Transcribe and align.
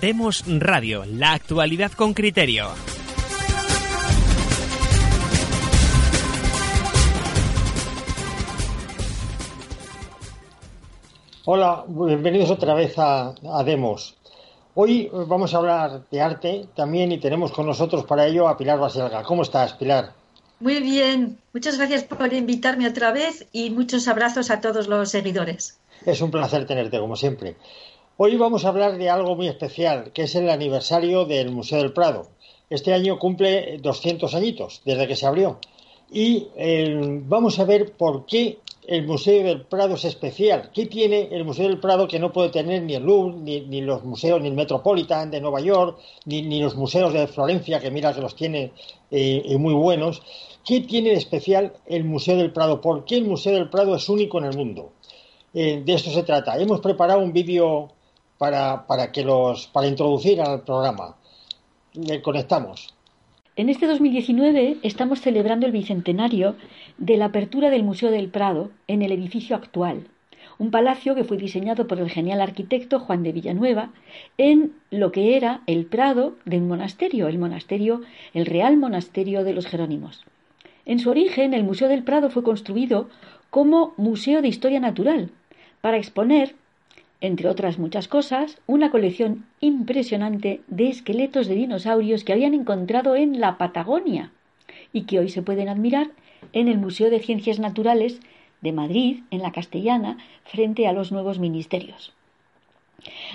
Demos 0.00 0.44
Radio, 0.46 1.04
la 1.06 1.32
actualidad 1.32 1.92
con 1.92 2.12
criterio. 2.12 2.66
Hola, 11.44 11.84
bienvenidos 11.88 12.50
otra 12.50 12.74
vez 12.74 12.98
a, 12.98 13.34
a, 13.50 13.64
Demos. 13.64 14.16
Hoy 14.74 15.10
vamos 15.12 15.54
a 15.54 15.58
hablar 15.58 16.02
de 16.10 16.20
arte 16.20 16.66
también 16.74 17.12
y 17.12 17.18
tenemos 17.18 17.50
con 17.52 17.66
nosotros 17.66 18.04
para 18.04 18.26
ello 18.26 18.46
a 18.46 18.56
Pilar 18.56 18.78
Baselga. 18.78 19.22
¿Cómo 19.22 19.42
estás, 19.42 19.72
Pilar? 19.74 20.21
Muy 20.62 20.78
bien, 20.78 21.38
muchas 21.52 21.76
gracias 21.76 22.04
por 22.04 22.32
invitarme 22.32 22.86
otra 22.86 23.10
vez 23.10 23.48
y 23.50 23.70
muchos 23.70 24.06
abrazos 24.06 24.48
a 24.48 24.60
todos 24.60 24.86
los 24.86 25.10
seguidores. 25.10 25.80
Es 26.06 26.20
un 26.20 26.30
placer 26.30 26.68
tenerte, 26.68 27.00
como 27.00 27.16
siempre. 27.16 27.56
Hoy 28.16 28.36
vamos 28.36 28.64
a 28.64 28.68
hablar 28.68 28.96
de 28.96 29.10
algo 29.10 29.34
muy 29.34 29.48
especial, 29.48 30.12
que 30.12 30.22
es 30.22 30.36
el 30.36 30.48
aniversario 30.48 31.24
del 31.24 31.50
Museo 31.50 31.78
del 31.78 31.92
Prado. 31.92 32.28
Este 32.70 32.94
año 32.94 33.18
cumple 33.18 33.78
200 33.78 34.32
añitos 34.36 34.82
desde 34.84 35.08
que 35.08 35.16
se 35.16 35.26
abrió. 35.26 35.58
Y 36.12 36.46
eh, 36.54 36.94
vamos 37.24 37.58
a 37.58 37.64
ver 37.64 37.90
por 37.94 38.24
qué 38.24 38.58
el 38.86 39.06
Museo 39.06 39.44
del 39.44 39.62
Prado 39.62 39.94
es 39.94 40.04
especial. 40.04 40.70
¿Qué 40.72 40.86
tiene 40.86 41.28
el 41.30 41.44
Museo 41.44 41.68
del 41.68 41.78
Prado 41.78 42.08
que 42.08 42.18
no 42.18 42.32
puede 42.32 42.48
tener 42.50 42.82
ni 42.82 42.94
el 42.94 43.04
Louvre, 43.04 43.36
ni, 43.36 43.80
los 43.80 44.04
museos, 44.04 44.40
ni 44.40 44.48
el 44.48 44.54
Metropolitan 44.54 45.30
de 45.30 45.40
Nueva 45.40 45.60
York, 45.60 45.98
ni, 46.24 46.60
los 46.60 46.74
museos 46.74 47.12
de 47.12 47.26
Florencia, 47.26 47.80
que 47.80 47.90
mira 47.90 48.12
que 48.12 48.20
los 48.20 48.34
tiene 48.34 48.72
eh, 49.10 49.56
muy 49.58 49.74
buenos? 49.74 50.22
¿Qué 50.64 50.80
tiene 50.80 51.10
de 51.10 51.16
especial 51.16 51.72
el 51.86 52.04
Museo 52.04 52.36
del 52.36 52.52
Prado? 52.52 52.80
¿Por 52.80 53.04
qué 53.04 53.16
el 53.16 53.24
Museo 53.24 53.52
del 53.52 53.68
Prado 53.68 53.94
es 53.96 54.08
único 54.08 54.38
en 54.38 54.44
el 54.44 54.56
mundo? 54.56 54.92
Eh, 55.54 55.82
de 55.84 55.94
esto 55.94 56.10
se 56.10 56.22
trata. 56.22 56.56
Hemos 56.56 56.80
preparado 56.80 57.20
un 57.20 57.32
vídeo 57.32 57.90
para, 58.38 59.12
que 59.12 59.22
los, 59.22 59.66
para 59.68 59.86
introducir 59.86 60.40
al 60.40 60.62
programa. 60.62 61.16
Le 61.94 62.22
conectamos. 62.22 62.94
En 63.54 63.68
este 63.68 63.86
2019 63.86 64.78
estamos 64.82 65.20
celebrando 65.20 65.66
el 65.66 65.72
bicentenario 65.72 66.56
de 66.96 67.18
la 67.18 67.26
apertura 67.26 67.68
del 67.68 67.82
Museo 67.82 68.10
del 68.10 68.28
Prado 68.28 68.70
en 68.86 69.02
el 69.02 69.12
edificio 69.12 69.54
actual, 69.54 70.04
un 70.58 70.70
palacio 70.70 71.14
que 71.14 71.24
fue 71.24 71.36
diseñado 71.36 71.86
por 71.86 72.00
el 72.00 72.08
genial 72.08 72.40
arquitecto 72.40 72.98
Juan 72.98 73.22
de 73.22 73.32
Villanueva 73.32 73.90
en 74.38 74.72
lo 74.90 75.12
que 75.12 75.36
era 75.36 75.60
el 75.66 75.84
Prado 75.84 76.34
de 76.46 76.56
un 76.56 76.68
monasterio, 76.68 77.28
el 77.28 77.36
monasterio, 77.36 78.00
el 78.32 78.46
Real 78.46 78.78
Monasterio 78.78 79.44
de 79.44 79.52
los 79.52 79.66
Jerónimos. 79.66 80.24
En 80.86 80.98
su 80.98 81.10
origen, 81.10 81.52
el 81.52 81.62
Museo 81.62 81.88
del 81.88 82.04
Prado 82.04 82.30
fue 82.30 82.42
construido 82.42 83.10
como 83.50 83.92
Museo 83.98 84.40
de 84.40 84.48
Historia 84.48 84.80
Natural, 84.80 85.28
para 85.82 85.98
exponer, 85.98 86.54
entre 87.22 87.48
otras 87.48 87.78
muchas 87.78 88.08
cosas, 88.08 88.58
una 88.66 88.90
colección 88.90 89.46
impresionante 89.60 90.60
de 90.66 90.88
esqueletos 90.88 91.46
de 91.46 91.54
dinosaurios 91.54 92.24
que 92.24 92.32
habían 92.32 92.52
encontrado 92.52 93.14
en 93.14 93.40
la 93.40 93.58
Patagonia 93.58 94.32
y 94.92 95.02
que 95.02 95.20
hoy 95.20 95.28
se 95.28 95.40
pueden 95.40 95.68
admirar 95.68 96.10
en 96.52 96.66
el 96.66 96.78
Museo 96.78 97.10
de 97.10 97.20
Ciencias 97.20 97.60
Naturales 97.60 98.20
de 98.60 98.72
Madrid, 98.72 99.20
en 99.30 99.40
la 99.40 99.52
Castellana, 99.52 100.18
frente 100.44 100.88
a 100.88 100.92
los 100.92 101.12
nuevos 101.12 101.38
ministerios. 101.38 102.12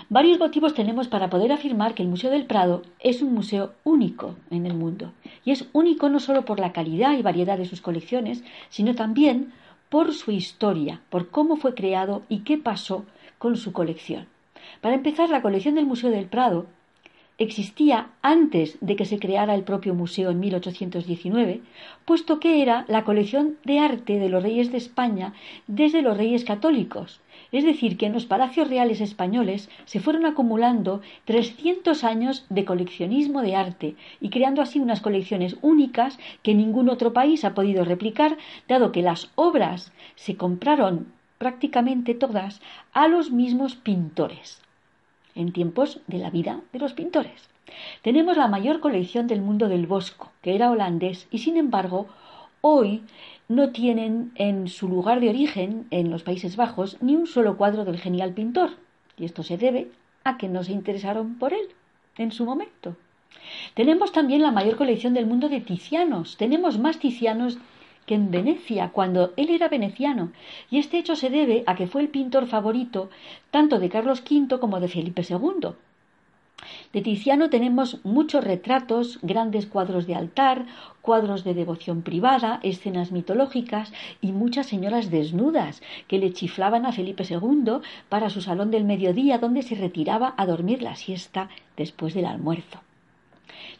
Varios 0.09 0.37
motivos 0.37 0.73
tenemos 0.73 1.07
para 1.07 1.29
poder 1.29 1.53
afirmar 1.53 1.93
que 1.93 2.03
el 2.03 2.09
Museo 2.09 2.29
del 2.29 2.45
Prado 2.45 2.81
es 2.99 3.21
un 3.21 3.33
museo 3.33 3.73
único 3.85 4.35
en 4.51 4.65
el 4.65 4.73
mundo. 4.73 5.13
Y 5.45 5.51
es 5.51 5.67
único 5.71 6.09
no 6.09 6.19
solo 6.19 6.43
por 6.43 6.59
la 6.59 6.73
calidad 6.73 7.17
y 7.17 7.21
variedad 7.21 7.57
de 7.57 7.65
sus 7.65 7.79
colecciones, 7.79 8.43
sino 8.69 8.95
también 8.95 9.53
por 9.89 10.13
su 10.13 10.31
historia, 10.31 11.01
por 11.09 11.29
cómo 11.29 11.55
fue 11.55 11.73
creado 11.73 12.23
y 12.27 12.39
qué 12.39 12.57
pasó 12.57 13.05
con 13.37 13.57
su 13.57 13.71
colección. 13.73 14.27
Para 14.81 14.95
empezar, 14.95 15.29
la 15.29 15.41
colección 15.41 15.75
del 15.75 15.85
Museo 15.85 16.09
del 16.09 16.25
Prado 16.25 16.67
existía 17.37 18.09
antes 18.23 18.77
de 18.81 18.95
que 18.95 19.05
se 19.05 19.19
creara 19.19 19.53
el 19.53 19.63
propio 19.63 19.93
museo 19.93 20.31
en 20.31 20.39
1819, 20.39 21.61
puesto 22.05 22.39
que 22.39 22.63
era 22.63 22.85
la 22.87 23.03
colección 23.03 23.57
de 23.63 23.79
arte 23.79 24.17
de 24.17 24.29
los 24.29 24.41
reyes 24.41 24.71
de 24.71 24.77
España 24.77 25.33
desde 25.67 26.01
los 26.01 26.17
reyes 26.17 26.43
católicos, 26.43 27.21
es 27.51 27.63
decir, 27.63 27.97
que 27.97 28.07
en 28.07 28.13
los 28.13 28.25
palacios 28.25 28.67
reales 28.67 29.01
españoles 29.01 29.69
se 29.85 29.99
fueron 29.99 30.25
acumulando 30.25 31.01
300 31.25 32.03
años 32.03 32.45
de 32.49 32.65
coleccionismo 32.65 33.43
de 33.43 33.55
arte 33.55 33.95
y 34.19 34.29
creando 34.29 34.61
así 34.61 34.79
unas 34.79 35.01
colecciones 35.01 35.57
únicas 35.61 36.17
que 36.41 36.55
ningún 36.55 36.89
otro 36.89 37.13
país 37.13 37.45
ha 37.45 37.53
podido 37.53 37.85
replicar, 37.85 38.37
dado 38.67 38.91
que 38.91 39.03
las 39.03 39.29
obras 39.35 39.93
se 40.15 40.35
compraron 40.35 41.16
prácticamente 41.37 42.15
todas 42.15 42.61
a 42.93 43.07
los 43.07 43.31
mismos 43.31 43.75
pintores 43.75 44.61
en 45.35 45.53
tiempos 45.53 46.01
de 46.07 46.17
la 46.17 46.29
vida 46.29 46.61
de 46.73 46.79
los 46.79 46.93
pintores. 46.93 47.49
Tenemos 48.01 48.37
la 48.37 48.47
mayor 48.47 48.79
colección 48.79 49.27
del 49.27 49.41
mundo 49.41 49.67
del 49.67 49.87
Bosco, 49.87 50.31
que 50.41 50.55
era 50.55 50.71
holandés, 50.71 51.27
y 51.31 51.39
sin 51.39 51.57
embargo, 51.57 52.07
hoy 52.61 53.03
no 53.47 53.69
tienen 53.71 54.31
en 54.35 54.67
su 54.67 54.87
lugar 54.87 55.19
de 55.19 55.29
origen, 55.29 55.85
en 55.91 56.09
los 56.09 56.23
Países 56.23 56.55
Bajos, 56.55 56.97
ni 57.01 57.15
un 57.15 57.27
solo 57.27 57.57
cuadro 57.57 57.85
del 57.85 57.99
genial 57.99 58.33
pintor. 58.33 58.71
Y 59.17 59.25
esto 59.25 59.43
se 59.43 59.57
debe 59.57 59.91
a 60.23 60.37
que 60.37 60.49
no 60.49 60.63
se 60.63 60.71
interesaron 60.71 61.35
por 61.35 61.53
él 61.53 61.67
en 62.17 62.31
su 62.31 62.45
momento. 62.45 62.95
Tenemos 63.73 64.11
también 64.11 64.41
la 64.41 64.51
mayor 64.51 64.75
colección 64.75 65.13
del 65.13 65.27
mundo 65.27 65.49
de 65.49 65.61
Ticianos. 65.61 66.37
Tenemos 66.37 66.79
más 66.79 66.99
Ticianos 66.99 67.57
que 68.07 68.15
en 68.15 68.31
Venecia, 68.31 68.89
cuando 68.89 69.33
él 69.35 69.51
era 69.51 69.67
veneciano, 69.67 70.31
y 70.71 70.79
este 70.79 70.97
hecho 70.97 71.15
se 71.15 71.29
debe 71.29 71.63
a 71.67 71.75
que 71.75 71.85
fue 71.85 72.01
el 72.01 72.09
pintor 72.09 72.47
favorito 72.47 73.11
tanto 73.51 73.77
de 73.77 73.89
Carlos 73.89 74.23
V 74.27 74.59
como 74.59 74.79
de 74.79 74.87
Felipe 74.87 75.21
II. 75.29 75.75
De 76.91 77.01
Tiziano 77.01 77.49
tenemos 77.49 77.99
muchos 78.03 78.43
retratos, 78.43 79.19
grandes 79.21 79.67
cuadros 79.67 80.07
de 80.07 80.15
altar, 80.15 80.65
cuadros 81.01 81.43
de 81.43 81.53
devoción 81.53 82.01
privada, 82.01 82.59
escenas 82.63 83.11
mitológicas 83.11 83.93
y 84.21 84.31
muchas 84.31 84.67
señoras 84.67 85.11
desnudas 85.11 85.83
que 86.07 86.17
le 86.17 86.33
chiflaban 86.33 86.85
a 86.85 86.93
Felipe 86.93 87.25
II 87.29 87.81
para 88.09 88.29
su 88.29 88.41
salón 88.41 88.71
del 88.71 88.85
mediodía 88.85 89.37
donde 89.37 89.61
se 89.61 89.75
retiraba 89.75 90.33
a 90.37 90.45
dormir 90.45 90.81
la 90.81 90.95
siesta 90.95 91.49
después 91.75 92.13
del 92.13 92.25
almuerzo. 92.25 92.79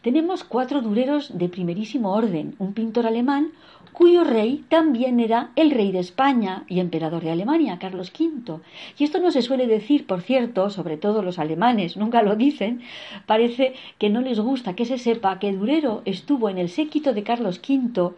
Tenemos 0.02 0.44
cuatro 0.44 0.80
dureros 0.80 1.36
de 1.36 1.48
primerísimo 1.48 2.12
orden, 2.12 2.54
un 2.60 2.72
pintor 2.72 3.04
alemán, 3.06 3.50
cuyo 3.92 4.22
rey 4.22 4.64
también 4.68 5.18
era 5.18 5.50
el 5.56 5.72
rey 5.72 5.90
de 5.90 5.98
España 5.98 6.62
y 6.68 6.78
emperador 6.78 7.24
de 7.24 7.32
Alemania, 7.32 7.80
Carlos 7.80 8.12
V. 8.16 8.60
Y 8.96 9.02
esto 9.02 9.18
no 9.18 9.32
se 9.32 9.42
suele 9.42 9.66
decir, 9.66 10.06
por 10.06 10.22
cierto, 10.22 10.70
sobre 10.70 10.98
todo 10.98 11.22
los 11.22 11.40
alemanes 11.40 11.96
nunca 11.96 12.22
lo 12.22 12.36
dicen, 12.36 12.80
parece 13.26 13.74
que 13.98 14.08
no 14.08 14.20
les 14.20 14.38
gusta 14.38 14.76
que 14.76 14.84
se 14.84 14.98
sepa 14.98 15.40
que 15.40 15.52
Durero 15.52 16.02
estuvo 16.04 16.48
en 16.48 16.58
el 16.58 16.68
séquito 16.68 17.12
de 17.12 17.24
Carlos 17.24 17.60
V 17.68 18.12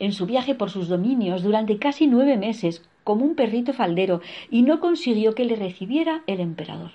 en 0.00 0.12
su 0.12 0.26
viaje 0.26 0.56
por 0.56 0.70
sus 0.70 0.88
dominios 0.88 1.44
durante 1.44 1.78
casi 1.78 2.08
nueve 2.08 2.36
meses, 2.38 2.82
como 3.04 3.24
un 3.24 3.36
perrito 3.36 3.72
faldero, 3.72 4.20
y 4.50 4.62
no 4.62 4.80
consiguió 4.80 5.36
que 5.36 5.44
le 5.44 5.54
recibiera 5.54 6.22
el 6.26 6.40
emperador. 6.40 6.90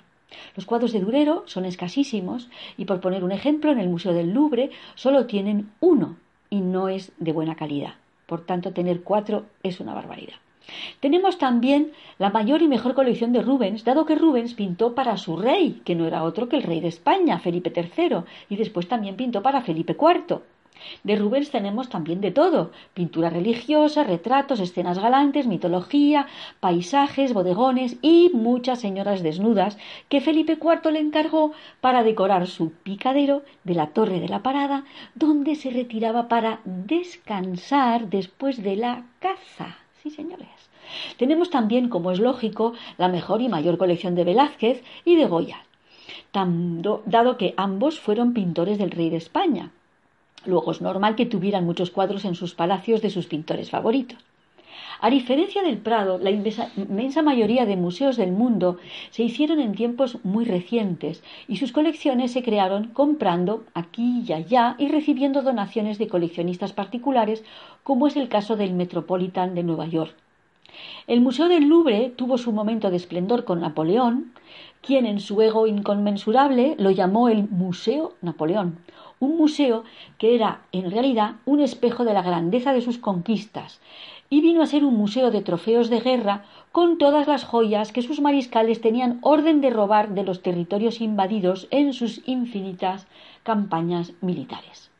Los 0.54 0.66
cuadros 0.66 0.92
de 0.92 1.00
Durero 1.00 1.44
son 1.46 1.64
escasísimos 1.64 2.48
y 2.76 2.84
por 2.84 3.00
poner 3.00 3.24
un 3.24 3.32
ejemplo, 3.32 3.72
en 3.72 3.78
el 3.78 3.88
Museo 3.88 4.12
del 4.12 4.32
Louvre 4.32 4.70
solo 4.94 5.26
tienen 5.26 5.70
uno 5.80 6.16
y 6.50 6.60
no 6.60 6.88
es 6.88 7.12
de 7.18 7.32
buena 7.32 7.54
calidad. 7.54 7.94
Por 8.26 8.44
tanto, 8.44 8.72
tener 8.72 9.02
cuatro 9.02 9.46
es 9.62 9.80
una 9.80 9.94
barbaridad. 9.94 10.34
Tenemos 11.00 11.38
también 11.38 11.92
la 12.18 12.30
mayor 12.30 12.60
y 12.62 12.68
mejor 12.68 12.94
colección 12.94 13.32
de 13.32 13.42
Rubens, 13.42 13.84
dado 13.84 14.04
que 14.04 14.16
Rubens 14.16 14.54
pintó 14.54 14.94
para 14.94 15.16
su 15.16 15.36
rey, 15.36 15.80
que 15.84 15.94
no 15.94 16.06
era 16.06 16.24
otro 16.24 16.48
que 16.48 16.56
el 16.56 16.64
rey 16.64 16.80
de 16.80 16.88
España, 16.88 17.38
Felipe 17.38 17.72
III, 17.74 18.18
y 18.48 18.56
después 18.56 18.88
también 18.88 19.16
pintó 19.16 19.42
para 19.42 19.62
Felipe 19.62 19.96
IV. 19.98 20.40
De 21.04 21.16
Rubens 21.16 21.50
tenemos 21.50 21.88
también 21.88 22.20
de 22.20 22.30
todo, 22.30 22.70
pintura 22.94 23.30
religiosa, 23.30 24.04
retratos, 24.04 24.60
escenas 24.60 24.98
galantes, 24.98 25.46
mitología, 25.46 26.26
paisajes, 26.60 27.32
bodegones 27.32 27.96
y 28.02 28.30
muchas 28.32 28.80
señoras 28.80 29.22
desnudas 29.22 29.78
que 30.08 30.20
Felipe 30.20 30.58
IV 30.60 30.92
le 30.92 31.00
encargó 31.00 31.52
para 31.80 32.02
decorar 32.02 32.46
su 32.46 32.72
picadero 32.72 33.42
de 33.64 33.74
la 33.74 33.88
Torre 33.88 34.20
de 34.20 34.28
la 34.28 34.42
Parada, 34.42 34.84
donde 35.14 35.54
se 35.54 35.70
retiraba 35.70 36.28
para 36.28 36.60
descansar 36.64 38.08
después 38.08 38.62
de 38.62 38.76
la 38.76 39.04
caza. 39.20 39.78
Sí, 40.02 40.10
señores. 40.10 40.48
Tenemos 41.16 41.50
también, 41.50 41.88
como 41.88 42.12
es 42.12 42.20
lógico, 42.20 42.74
la 42.96 43.08
mejor 43.08 43.40
y 43.42 43.48
mayor 43.48 43.76
colección 43.76 44.14
de 44.14 44.24
Velázquez 44.24 44.84
y 45.04 45.16
de 45.16 45.26
Goya, 45.26 45.64
dado 46.32 47.36
que 47.36 47.54
ambos 47.56 47.98
fueron 47.98 48.32
pintores 48.32 48.78
del 48.78 48.90
rey 48.92 49.10
de 49.10 49.16
España. 49.16 49.70
Luego 50.46 50.70
es 50.70 50.80
normal 50.80 51.16
que 51.16 51.26
tuvieran 51.26 51.64
muchos 51.64 51.90
cuadros 51.90 52.24
en 52.24 52.34
sus 52.34 52.54
palacios 52.54 53.02
de 53.02 53.10
sus 53.10 53.26
pintores 53.26 53.70
favoritos. 53.70 54.18
A 55.00 55.10
diferencia 55.10 55.62
del 55.62 55.76
Prado, 55.76 56.18
la 56.18 56.30
inmensa 56.30 57.22
mayoría 57.22 57.66
de 57.66 57.76
museos 57.76 58.16
del 58.16 58.32
mundo 58.32 58.78
se 59.10 59.22
hicieron 59.24 59.60
en 59.60 59.74
tiempos 59.74 60.18
muy 60.24 60.44
recientes 60.46 61.22
y 61.48 61.56
sus 61.56 61.72
colecciones 61.72 62.32
se 62.32 62.42
crearon 62.42 62.88
comprando 62.88 63.64
aquí 63.74 64.24
y 64.26 64.32
allá 64.32 64.74
y 64.78 64.88
recibiendo 64.88 65.42
donaciones 65.42 65.98
de 65.98 66.08
coleccionistas 66.08 66.72
particulares, 66.72 67.44
como 67.82 68.06
es 68.06 68.16
el 68.16 68.28
caso 68.28 68.56
del 68.56 68.72
Metropolitan 68.72 69.54
de 69.54 69.64
Nueva 69.64 69.86
York. 69.86 70.14
El 71.06 71.20
Museo 71.20 71.48
del 71.48 71.68
Louvre 71.68 72.12
tuvo 72.16 72.38
su 72.38 72.52
momento 72.52 72.90
de 72.90 72.96
esplendor 72.96 73.44
con 73.44 73.60
Napoleón, 73.60 74.32
quien 74.80 75.06
en 75.06 75.20
su 75.20 75.40
ego 75.42 75.66
inconmensurable 75.66 76.74
lo 76.78 76.90
llamó 76.90 77.28
el 77.28 77.48
Museo 77.48 78.14
Napoleón, 78.22 78.78
un 79.20 79.36
museo 79.36 79.84
que 80.18 80.34
era 80.34 80.62
en 80.72 80.90
realidad 80.90 81.36
un 81.44 81.60
espejo 81.60 82.04
de 82.04 82.14
la 82.14 82.22
grandeza 82.22 82.72
de 82.72 82.82
sus 82.82 82.98
conquistas, 82.98 83.80
y 84.28 84.40
vino 84.40 84.62
a 84.62 84.66
ser 84.66 84.84
un 84.84 84.96
museo 84.96 85.30
de 85.30 85.42
trofeos 85.42 85.88
de 85.88 86.00
guerra 86.00 86.44
con 86.72 86.98
todas 86.98 87.26
las 87.28 87.44
joyas 87.44 87.92
que 87.92 88.02
sus 88.02 88.20
mariscales 88.20 88.80
tenían 88.80 89.18
orden 89.22 89.60
de 89.60 89.70
robar 89.70 90.10
de 90.10 90.24
los 90.24 90.42
territorios 90.42 91.00
invadidos 91.00 91.68
en 91.70 91.92
sus 91.92 92.26
infinitas 92.26 93.06
campañas 93.44 94.12
militares. 94.20 94.90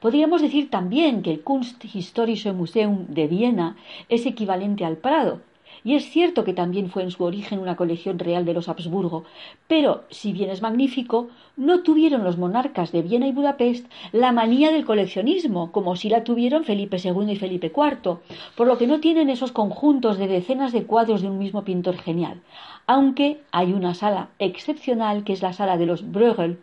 Podríamos 0.00 0.40
decir 0.40 0.70
también 0.70 1.22
que 1.22 1.32
el 1.32 1.42
Kunsthistorische 1.42 2.52
Museum 2.52 3.06
de 3.08 3.26
Viena 3.26 3.76
es 4.08 4.24
equivalente 4.24 4.84
al 4.84 4.96
Prado, 4.96 5.40
y 5.84 5.94
es 5.94 6.10
cierto 6.10 6.44
que 6.44 6.54
también 6.54 6.88
fue 6.88 7.02
en 7.02 7.10
su 7.10 7.22
origen 7.22 7.58
una 7.58 7.76
colección 7.76 8.18
real 8.18 8.46
de 8.46 8.54
los 8.54 8.68
Habsburgo, 8.68 9.24
pero, 9.68 10.04
si 10.10 10.32
bien 10.32 10.50
es 10.50 10.62
magnífico, 10.62 11.28
no 11.56 11.82
tuvieron 11.82 12.24
los 12.24 12.38
monarcas 12.38 12.90
de 12.90 13.02
Viena 13.02 13.28
y 13.28 13.32
Budapest 13.32 13.86
la 14.10 14.32
manía 14.32 14.72
del 14.72 14.86
coleccionismo, 14.86 15.70
como 15.72 15.94
si 15.94 16.08
la 16.08 16.24
tuvieron 16.24 16.64
Felipe 16.64 16.96
II 16.96 17.30
y 17.30 17.36
Felipe 17.36 17.70
IV, 17.74 18.18
por 18.56 18.66
lo 18.66 18.78
que 18.78 18.86
no 18.86 19.00
tienen 19.00 19.28
esos 19.28 19.52
conjuntos 19.52 20.16
de 20.16 20.26
decenas 20.26 20.72
de 20.72 20.84
cuadros 20.84 21.20
de 21.20 21.28
un 21.28 21.38
mismo 21.38 21.64
pintor 21.64 21.98
genial, 21.98 22.40
aunque 22.86 23.42
hay 23.52 23.72
una 23.72 23.94
sala 23.94 24.30
excepcional 24.38 25.22
que 25.22 25.34
es 25.34 25.42
la 25.42 25.52
sala 25.52 25.76
de 25.76 25.86
los 25.86 26.10
Bruegel, 26.10 26.58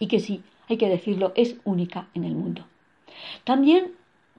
y 0.00 0.08
que 0.08 0.18
sí, 0.18 0.42
hay 0.68 0.78
que 0.78 0.88
decirlo, 0.88 1.32
es 1.36 1.56
única 1.64 2.08
en 2.14 2.24
el 2.24 2.34
mundo. 2.34 2.64
También 3.44 3.92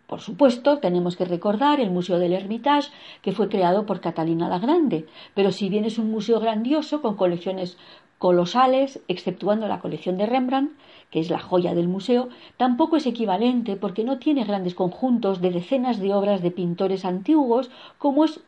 por 0.08 0.20
supuesto, 0.22 0.80
tenemos 0.80 1.16
que 1.16 1.26
recordar 1.26 1.80
el 1.80 1.90
Museo 1.90 2.20
del 2.20 2.34
Hermitage, 2.34 2.92
que 3.22 3.32
fue 3.32 3.50
creado 3.50 3.86
por 3.86 4.02
Catalina 4.02 4.50
la 4.50 4.60
Grande, 4.60 5.08
pero 5.34 5.52
si 5.52 5.70
bien 5.70 5.86
es 5.86 5.98
un 5.98 6.12
museo 6.12 6.40
grandioso 6.40 7.02
con 7.02 7.16
colecciones 7.16 7.78
colosales, 8.18 9.02
exceptuando 9.08 9.68
la 9.68 9.80
colección 9.80 10.18
de 10.18 10.26
Rembrandt, 10.26 10.72
que 11.10 11.20
es 11.20 11.30
la 11.30 11.40
joya 11.40 11.74
del 11.74 11.88
museo, 11.88 12.30
tampoco 12.58 12.96
es 12.96 13.06
equivalente 13.06 13.76
porque 13.76 14.04
no 14.04 14.18
tiene 14.18 14.46
grandes 14.46 14.76
conjuntos 14.76 15.42
de 15.42 15.52
decenas 15.52 16.00
de 16.00 16.14
obras 16.14 16.42
de 16.42 16.52
pintores 16.52 17.06
antiguos, 17.06 17.70
como 17.98 18.26
es, 18.26 18.40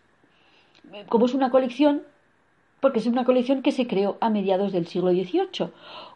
como 1.09 1.25
es 1.25 1.33
una 1.33 1.51
colección, 1.51 2.03
porque 2.79 2.99
es 2.99 3.05
una 3.05 3.25
colección 3.25 3.61
que 3.61 3.71
se 3.71 3.87
creó 3.87 4.17
a 4.21 4.29
mediados 4.29 4.71
del 4.71 4.87
siglo 4.87 5.11
XVIII, 5.11 5.71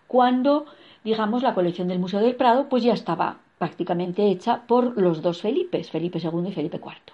cuando, 0.08 0.66
digamos, 1.04 1.44
la 1.44 1.54
colección 1.54 1.88
del 1.88 2.00
Museo 2.00 2.20
del 2.20 2.36
Prado 2.36 2.70
pues 2.70 2.84
ya 2.84 2.94
estaba 2.94 3.40
prácticamente 3.60 4.28
hecha 4.32 4.64
por 4.66 5.00
los 5.00 5.22
dos 5.22 5.42
Felipes, 5.42 5.92
Felipe 5.92 6.18
II 6.18 6.48
y 6.48 6.54
Felipe 6.54 6.78
IV. 6.78 7.14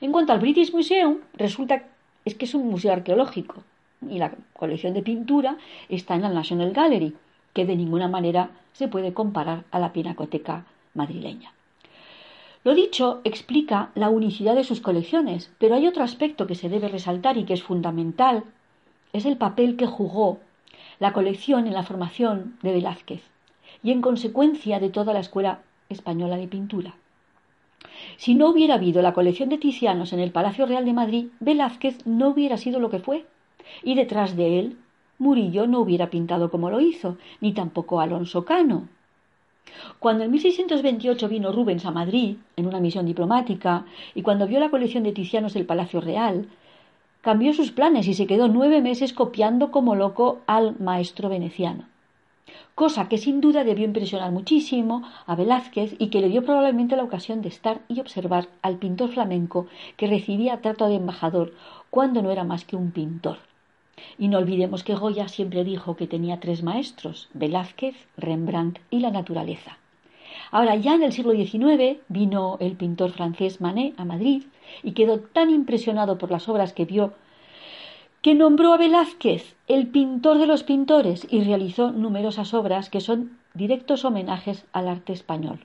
En 0.00 0.12
cuanto 0.12 0.32
al 0.32 0.38
British 0.38 0.72
Museum, 0.72 1.18
resulta 1.34 1.82
es 2.24 2.34
que 2.34 2.44
es 2.44 2.54
un 2.54 2.68
museo 2.68 2.92
arqueológico 2.92 3.64
y 4.08 4.18
la 4.18 4.32
colección 4.52 4.94
de 4.94 5.02
pintura 5.02 5.56
está 5.88 6.14
en 6.14 6.22
la 6.22 6.28
National 6.28 6.72
Gallery, 6.72 7.14
que 7.52 7.66
de 7.66 7.76
ninguna 7.76 8.08
manera 8.08 8.50
se 8.72 8.88
puede 8.88 9.12
comparar 9.12 9.64
a 9.70 9.78
la 9.78 9.92
pinacoteca 9.92 10.64
madrileña. 10.94 11.52
Lo 12.62 12.74
dicho 12.74 13.20
explica 13.24 13.90
la 13.94 14.10
unicidad 14.10 14.54
de 14.54 14.64
sus 14.64 14.80
colecciones, 14.80 15.50
pero 15.58 15.74
hay 15.74 15.86
otro 15.86 16.04
aspecto 16.04 16.46
que 16.46 16.54
se 16.54 16.68
debe 16.68 16.88
resaltar 16.88 17.38
y 17.38 17.44
que 17.44 17.54
es 17.54 17.62
fundamental, 17.62 18.44
es 19.12 19.24
el 19.24 19.38
papel 19.38 19.76
que 19.76 19.86
jugó 19.86 20.38
la 20.98 21.12
colección 21.12 21.66
en 21.66 21.72
la 21.72 21.82
formación 21.82 22.58
de 22.62 22.72
Velázquez 22.72 23.22
y 23.82 23.92
en 23.92 24.02
consecuencia 24.02 24.78
de 24.78 24.90
toda 24.90 25.14
la 25.14 25.20
escuela 25.20 25.60
española 25.90 26.36
de 26.36 26.48
pintura. 26.48 26.94
Si 28.16 28.34
no 28.34 28.48
hubiera 28.48 28.74
habido 28.74 29.02
la 29.02 29.12
colección 29.12 29.48
de 29.48 29.58
Ticianos 29.58 30.12
en 30.12 30.20
el 30.20 30.30
Palacio 30.30 30.66
Real 30.66 30.84
de 30.84 30.92
Madrid, 30.92 31.26
Velázquez 31.40 32.06
no 32.06 32.28
hubiera 32.28 32.56
sido 32.56 32.80
lo 32.80 32.90
que 32.90 33.00
fue, 33.00 33.26
y 33.82 33.94
detrás 33.94 34.36
de 34.36 34.58
él 34.58 34.76
Murillo 35.18 35.66
no 35.66 35.80
hubiera 35.80 36.08
pintado 36.08 36.50
como 36.50 36.70
lo 36.70 36.80
hizo, 36.80 37.18
ni 37.40 37.52
tampoco 37.52 38.00
Alonso 38.00 38.44
Cano. 38.44 38.88
Cuando 39.98 40.24
en 40.24 40.30
1628 40.30 41.28
vino 41.28 41.52
Rubens 41.52 41.84
a 41.84 41.90
Madrid 41.90 42.36
en 42.56 42.66
una 42.66 42.80
misión 42.80 43.06
diplomática 43.06 43.84
y 44.14 44.22
cuando 44.22 44.46
vio 44.46 44.58
la 44.60 44.70
colección 44.70 45.02
de 45.04 45.12
Ticianos 45.12 45.52
del 45.52 45.66
Palacio 45.66 46.00
Real, 46.00 46.48
cambió 47.20 47.52
sus 47.52 47.70
planes 47.70 48.08
y 48.08 48.14
se 48.14 48.26
quedó 48.26 48.48
nueve 48.48 48.80
meses 48.80 49.12
copiando 49.12 49.70
como 49.70 49.94
loco 49.94 50.40
al 50.46 50.78
maestro 50.80 51.28
veneciano 51.28 51.89
cosa 52.74 53.08
que 53.08 53.18
sin 53.18 53.40
duda 53.40 53.64
debió 53.64 53.84
impresionar 53.84 54.32
muchísimo 54.32 55.02
a 55.26 55.34
Velázquez 55.34 55.94
y 55.98 56.08
que 56.08 56.20
le 56.20 56.28
dio 56.28 56.44
probablemente 56.44 56.96
la 56.96 57.04
ocasión 57.04 57.42
de 57.42 57.48
estar 57.48 57.80
y 57.88 58.00
observar 58.00 58.48
al 58.62 58.76
pintor 58.76 59.10
flamenco 59.10 59.66
que 59.96 60.06
recibía 60.06 60.60
trato 60.60 60.86
de 60.88 60.94
embajador 60.94 61.52
cuando 61.90 62.22
no 62.22 62.30
era 62.30 62.44
más 62.44 62.64
que 62.64 62.76
un 62.76 62.90
pintor. 62.90 63.38
Y 64.18 64.28
no 64.28 64.38
olvidemos 64.38 64.82
que 64.82 64.94
Goya 64.94 65.28
siempre 65.28 65.64
dijo 65.64 65.96
que 65.96 66.06
tenía 66.06 66.40
tres 66.40 66.62
maestros, 66.62 67.28
Velázquez, 67.34 67.96
Rembrandt 68.16 68.78
y 68.90 69.00
la 69.00 69.10
naturaleza. 69.10 69.78
Ahora, 70.50 70.74
ya 70.76 70.94
en 70.94 71.02
el 71.02 71.12
siglo 71.12 71.32
XIX 71.32 71.98
vino 72.08 72.56
el 72.60 72.76
pintor 72.76 73.10
francés 73.10 73.60
Manet 73.60 73.98
a 73.98 74.04
Madrid 74.04 74.44
y 74.82 74.92
quedó 74.92 75.20
tan 75.20 75.50
impresionado 75.50 76.18
por 76.18 76.30
las 76.30 76.48
obras 76.48 76.72
que 76.72 76.86
vio 76.86 77.12
que 78.22 78.34
nombró 78.34 78.72
a 78.72 78.76
Velázquez 78.76 79.56
el 79.66 79.86
pintor 79.86 80.38
de 80.38 80.46
los 80.46 80.62
pintores 80.62 81.26
y 81.30 81.42
realizó 81.42 81.90
numerosas 81.90 82.52
obras 82.52 82.90
que 82.90 83.00
son 83.00 83.38
directos 83.54 84.04
homenajes 84.04 84.64
al 84.72 84.88
arte 84.88 85.12
español. 85.12 85.64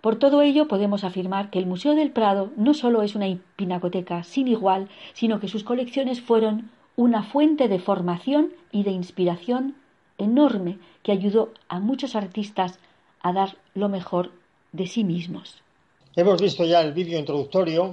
Por 0.00 0.16
todo 0.16 0.42
ello 0.42 0.66
podemos 0.66 1.04
afirmar 1.04 1.50
que 1.50 1.60
el 1.60 1.66
Museo 1.66 1.94
del 1.94 2.10
Prado 2.10 2.50
no 2.56 2.74
solo 2.74 3.02
es 3.02 3.14
una 3.14 3.26
pinacoteca 3.54 4.24
sin 4.24 4.48
igual, 4.48 4.88
sino 5.12 5.38
que 5.38 5.46
sus 5.46 5.62
colecciones 5.62 6.20
fueron 6.20 6.70
una 6.96 7.22
fuente 7.22 7.68
de 7.68 7.78
formación 7.78 8.52
y 8.72 8.82
de 8.82 8.90
inspiración 8.90 9.76
enorme 10.18 10.78
que 11.04 11.12
ayudó 11.12 11.52
a 11.68 11.78
muchos 11.78 12.16
artistas 12.16 12.80
a 13.22 13.32
dar 13.32 13.56
lo 13.74 13.88
mejor 13.88 14.32
de 14.72 14.88
sí 14.88 15.04
mismos. 15.04 15.62
Hemos 16.16 16.42
visto 16.42 16.64
ya 16.64 16.80
el 16.80 16.92
vídeo 16.92 17.18
introductorio 17.18 17.92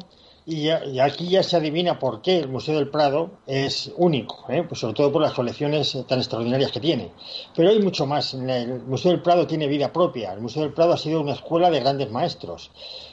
y, 0.50 1.00
aquí 1.00 1.30
ya 1.30 1.44
se 1.44 1.58
adivina 1.58 2.00
por 2.00 2.22
qué 2.22 2.38
el 2.38 2.50
Museo 2.50 2.76
del 2.76 2.90
Prado 2.90 3.30
es 3.46 3.92
único, 3.98 4.46
¿eh? 4.50 4.64
pues 4.68 4.82
sobre 4.82 4.96
todo 4.96 5.12
por 5.12 5.22
las 5.22 5.34
colecciones 5.34 5.96
tan 6.08 6.18
extraordinarias 6.18 6.72
que 6.72 6.80
tiene. 6.80 7.12
Pero 7.56 7.70
hay 7.70 7.80
mucho 7.80 8.08
más. 8.08 8.34
El 8.34 8.82
Museo 8.82 9.12
del 9.12 9.22
Prado 9.22 9.46
tiene 9.46 9.68
vida 9.68 9.94
propia. 9.94 10.34
El 10.34 10.42
Museo 10.42 10.64
del 10.64 10.74
Prado 10.74 10.94
ha 10.94 10.98
sido 10.98 11.22
una 11.22 11.34
escuela 11.34 11.70
de 11.70 11.80
grandes 11.82 12.10
maestros. 12.10 12.72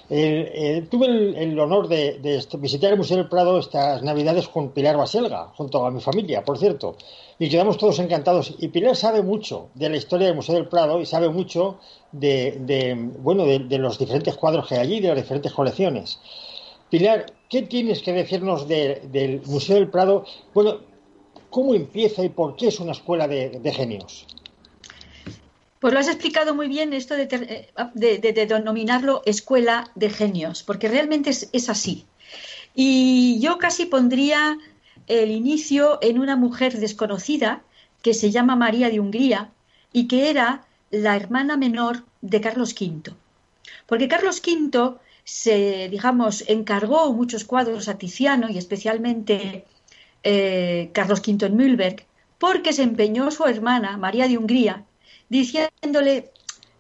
tuve 0.09 1.07
el, 1.43 1.61
honor 1.61 1.89
de, 1.89 2.43
visitar 2.59 2.93
el 2.93 2.97
Museo 2.97 3.19
del 3.19 3.29
Prado 3.29 3.59
estas 3.59 4.03
Navidades 4.03 4.49
con 4.49 4.71
Pilar 4.71 4.97
Baselga, 4.97 5.53
junto 5.57 5.85
a 5.85 5.91
mi 5.91 6.01
familia, 6.01 6.43
por 6.43 6.57
cierto, 6.57 6.97
y 7.39 7.51
quedamos 7.51 7.77
todos 7.77 7.99
encantados. 7.99 8.55
Y 8.59 8.69
Pilar 8.69 8.97
sabe 8.97 9.21
mucho 9.21 9.69
de 9.75 9.91
la 9.91 9.99
historia 9.99 10.29
del 10.29 10.37
Museo 10.37 10.55
del 10.55 10.69
Prado 10.69 11.01
y 11.03 11.07
sabe 11.07 11.29
mucho 11.29 11.81
de, 12.13 13.11
bueno, 13.19 13.45
de 13.45 13.79
los 13.79 13.99
diferentes 13.99 14.35
cuadros 14.37 14.67
que 14.67 14.77
hay 14.77 14.81
allí, 14.81 15.01
de 15.01 15.09
las 15.09 15.19
diferentes 15.19 15.53
colecciones. 15.53 16.19
Pilar, 16.91 17.27
¿qué 17.51 17.63
tienes 17.63 18.03
que 18.03 18.13
decirnos 18.13 18.69
del 18.69 19.43
Museo 19.47 19.77
del 19.77 19.89
Prado? 19.89 20.25
Bueno, 20.55 20.81
¿cómo 21.51 21.75
empieza 21.75 22.25
y 22.25 22.29
por 22.29 22.57
qué 22.57 22.69
es 22.69 22.79
una 22.79 22.93
escuela 22.93 23.27
de, 23.27 23.73
genios? 23.73 24.27
Pues 25.81 25.93
lo 25.93 25.99
has 26.01 26.09
explicado 26.09 26.55
muy 26.55 26.69
bien 26.69 26.93
esto 26.93 27.15
de, 27.17 27.27
denominarlo 28.47 29.23
escuela 29.25 29.91
de 29.95 30.11
genios, 30.11 30.63
porque 30.63 30.89
realmente 30.89 31.31
es, 31.31 31.69
así. 31.69 32.07
Y 32.75 33.41
yo 33.41 33.59
casi 33.59 33.87
pondría 33.87 34.57
el 35.09 35.31
inicio 35.31 35.99
en 36.03 36.19
una 36.19 36.37
mujer 36.37 36.79
desconocida 36.79 37.63
que 38.03 38.15
se 38.15 38.31
llama 38.31 38.55
María 38.55 38.91
de 38.91 39.01
Hungría 39.01 39.51
y 39.93 40.07
que 40.07 40.31
era 40.31 40.67
la 40.91 41.17
hermana 41.17 41.57
menor 41.57 42.05
de 42.21 42.41
Carlos 42.41 42.75
V. 42.79 43.13
Porque 43.87 44.09
Carlos 44.09 44.41
V 44.45 44.99
se, 45.27 45.89
digamos, 45.91 46.45
encargó 46.47 47.13
muchos 47.13 47.45
cuadros 47.45 47.89
a 47.89 47.99
Tiziano 47.99 48.49
y 48.49 48.59
especialmente 48.59 49.65
eh, 50.23 50.91
Carlos 50.93 51.21
V 51.27 51.47
en 51.47 51.57
Mühlberg, 51.57 52.07
porque 52.39 52.73
se 52.73 52.85
empeñó 52.85 53.33
su 53.33 53.45
hermana, 53.45 53.97
María 53.97 54.29
de 54.29 54.39
Hungría, 54.39 54.85
diciéndole, 55.29 56.31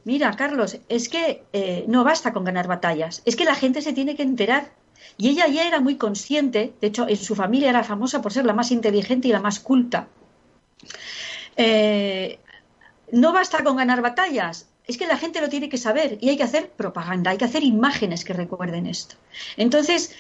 mira, 0.04 0.30
Carlos, 0.36 0.78
es 0.88 1.08
que 1.08 1.42
eh, 1.52 1.84
no 1.88 2.04
basta 2.04 2.32
con 2.32 2.44
ganar 2.44 2.68
batallas, 2.68 3.20
es 3.24 3.34
que 3.34 3.44
la 3.44 3.56
gente 3.56 3.82
se 3.82 3.92
tiene 3.92 4.14
que 4.14 4.22
enterar 4.22 4.70
Y 5.18 5.28
ella 5.30 5.46
ya 5.48 5.66
era 5.66 5.80
muy 5.80 5.96
consciente, 5.96 6.72
de 6.80 6.86
hecho 6.86 7.08
en 7.08 7.16
su 7.16 7.34
familia 7.34 7.70
era 7.70 7.84
famosa 7.84 8.22
por 8.22 8.32
ser 8.32 8.44
la 8.46 8.54
más 8.54 8.70
inteligente 8.70 9.28
y 9.28 9.32
la 9.32 9.40
más 9.40 9.58
culta. 9.60 10.08
Eh, 11.56 12.38
no 13.12 13.32
basta 13.32 13.64
con 13.64 13.76
ganar 13.76 14.02
batallas, 14.02 14.68
es 14.86 14.96
que 14.96 15.06
la 15.06 15.16
gente 15.16 15.40
lo 15.40 15.48
tiene 15.48 15.68
que 15.68 15.78
saber 15.78 16.18
y 16.20 16.28
hay 16.28 16.36
que 16.36 16.44
hacer 16.44 16.70
propaganda, 16.70 17.30
hay 17.30 17.38
que 17.38 17.44
hacer 17.44 17.64
imágenes 17.64 18.24
que 18.24 18.32
recuerden 18.32 18.86
esto. 18.86 19.16
Entonces, 19.56 20.14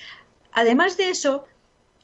además 0.52 0.96
de 0.96 1.10
eso, 1.10 1.44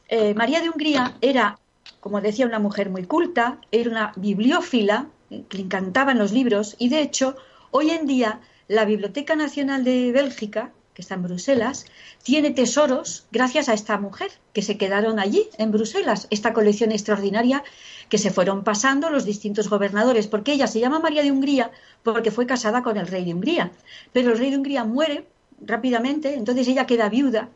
eh, 0.09 0.35
María 0.35 0.61
de 0.61 0.71
Hungría 0.71 1.17
era, 1.21 1.59
como 2.01 2.21
decía, 2.21 2.47
una 2.47 2.61
mujer 2.61 2.91
muy 2.91 3.05
culta, 3.05 3.59
era 3.73 3.91
una 3.91 4.13
bibliófila, 4.17 5.09
eh, 5.31 5.45
le 5.51 5.61
encantaban 5.61 6.19
los 6.19 6.33
libros 6.33 6.77
y 6.79 6.89
de 6.89 7.01
hecho, 7.01 7.37
hoy 7.71 7.91
en 7.91 8.07
día, 8.07 8.41
la 8.69 8.85
Biblioteca 8.85 9.35
Nacional 9.35 9.83
de 9.83 10.13
Bélgica, 10.13 10.73
que 10.95 11.03
está 11.03 11.15
en 11.15 11.23
Bruselas, 11.23 11.87
tiene 12.23 12.51
tesoros 12.51 13.27
gracias 13.33 13.69
a 13.69 13.75
esta 13.75 13.99
mujer 13.99 14.31
que 14.53 14.63
se 14.63 14.77
quedaron 14.77 15.19
allí, 15.19 15.49
en 15.59 15.73
Bruselas, 15.73 16.27
esta 16.31 16.53
colección 16.53 16.93
extraordinaria 16.93 17.65
que 18.09 18.19
se 18.19 18.31
fueron 18.31 18.63
pasando 18.63 19.09
los 19.11 19.25
distintos 19.25 19.69
gobernadores, 19.69 20.27
porque 20.27 20.53
ella 20.53 20.67
se 20.67 20.81
llama 20.81 21.01
María 21.01 21.23
de 21.23 21.33
Hungría 21.33 21.71
porque 22.03 22.31
fue 22.31 22.47
casada 22.47 22.83
con 22.83 22.97
el 22.97 23.07
rey 23.07 23.25
de 23.25 23.35
Hungría, 23.35 23.73
pero 24.13 24.33
el 24.33 24.39
rey 24.39 24.51
de 24.51 24.59
Hungría 24.59 24.85
muere 24.85 25.27
rápidamente, 25.61 26.35
entonces 26.35 26.69
ella 26.69 26.87
queda 26.87 27.09
viuda 27.09 27.49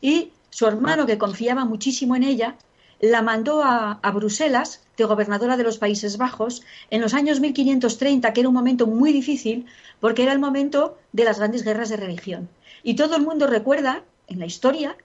y 0.00 0.32
su 0.50 0.66
hermano, 0.66 1.06
que 1.06 1.18
confiaba 1.18 1.64
muchísimo 1.64 2.16
en 2.16 2.22
ella, 2.22 2.56
la 3.00 3.20
mandó 3.20 3.62
a, 3.62 4.00
Bruselas, 4.14 4.82
de 4.96 5.04
gobernadora 5.04 5.56
de 5.56 5.64
los 5.64 5.78
Países 5.78 6.16
Bajos, 6.16 6.62
en 6.90 7.02
los 7.02 7.12
años 7.12 7.40
1530, 7.40 8.32
que 8.32 8.40
era 8.40 8.48
un 8.48 8.54
momento 8.54 8.86
muy 8.86 9.12
difícil, 9.12 9.66
porque 10.00 10.22
era 10.22 10.32
el 10.32 10.38
momento 10.38 10.96
de 11.12 11.24
las 11.24 11.38
grandes 11.38 11.62
guerras 11.62 11.90
de 11.90 11.98
religión. 11.98 12.48
Y 12.86 12.94
todo 12.94 13.16
el 13.16 13.22
mundo 13.22 13.48
recuerda 13.48 14.04
en 14.28 14.38
la 14.38 14.46
historia, 14.46 14.96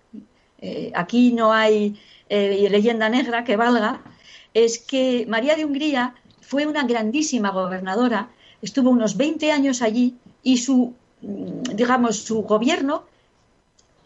eh, 0.59 0.91
aquí 0.93 1.31
no 1.31 1.51
hay 1.51 1.99
eh, 2.29 2.67
leyenda 2.69 3.09
negra 3.09 3.43
que 3.43 3.57
valga, 3.57 4.03
es 4.53 4.77
que 4.77 5.25
María 5.27 5.55
de 5.55 5.65
Hungría 5.65 6.13
fue 6.41 6.67
una 6.67 6.83
grandísima 6.83 7.49
gobernadora, 7.49 8.29
estuvo 8.61 8.91
unos 8.91 9.17
20 9.17 9.51
años 9.51 9.81
allí 9.81 10.15
y 10.43 10.57
su, 10.57 10.93
mm, 11.21 11.73
digamos, 11.73 12.17
su 12.17 12.43
gobierno 12.43 13.05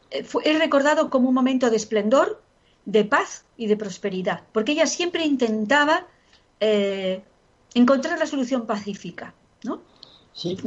eh, 0.09 0.25
es 0.45 0.57
recordado 0.57 1.09
como 1.09 1.27
un 1.27 1.35
momento 1.35 1.69
de 1.69 1.75
esplendor, 1.75 2.41
de 2.85 3.03
paz 3.03 3.43
y 3.57 3.67
de 3.67 3.75
prosperidad, 3.75 4.43
porque 4.53 4.71
ella 4.71 4.87
siempre 4.87 5.25
intentaba 5.25 6.07
encontrar 7.73 8.17
la 8.17 8.25
solución 8.25 8.65
pacífica, 8.65 9.33
¿no? 9.63 9.81
Sí, 10.35 10.57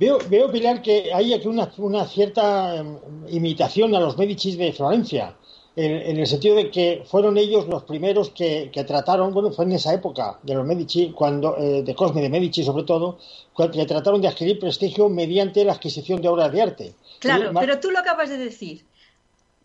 veo, 0.00 0.18
veo 0.30 0.50
Pilar, 0.50 0.80
que 0.80 1.12
hay 1.12 1.34
aquí 1.34 1.46
una, 1.46 1.70
una 1.76 2.06
cierta 2.06 2.76
em, 2.76 2.96
imitación 3.28 3.94
a 3.94 4.00
los 4.00 4.16
Medicis 4.16 4.56
de 4.56 4.72
Florencia, 4.72 5.36
en, 5.76 5.92
en, 5.92 6.16
el 6.16 6.26
sentido 6.26 6.56
de 6.56 6.70
que 6.70 7.02
fueron 7.04 7.36
ellos 7.36 7.68
los 7.68 7.82
primeros 7.82 8.30
que, 8.30 8.70
que, 8.72 8.84
trataron, 8.84 9.34
bueno, 9.34 9.52
fue 9.52 9.66
en 9.66 9.72
esa 9.72 9.92
época 9.92 10.38
de 10.42 10.54
los 10.54 10.64
Medici, 10.64 11.12
cuando, 11.12 11.58
eh, 11.58 11.82
de 11.82 11.94
Cosme 11.94 12.22
de 12.22 12.30
Medici 12.30 12.64
sobre 12.64 12.84
todo, 12.84 13.18
que 13.54 13.84
trataron 13.84 14.22
de 14.22 14.28
adquirir 14.28 14.58
prestigio 14.58 15.10
mediante 15.10 15.62
la 15.62 15.74
adquisición 15.74 16.22
de 16.22 16.28
obras 16.28 16.50
de 16.50 16.62
arte. 16.62 16.94
Claro, 17.18 17.52
y, 17.52 17.54
pero 17.54 17.80
tú 17.80 17.90
lo 17.90 17.98
acabas 17.98 18.30
de 18.30 18.38
decir. 18.38 18.86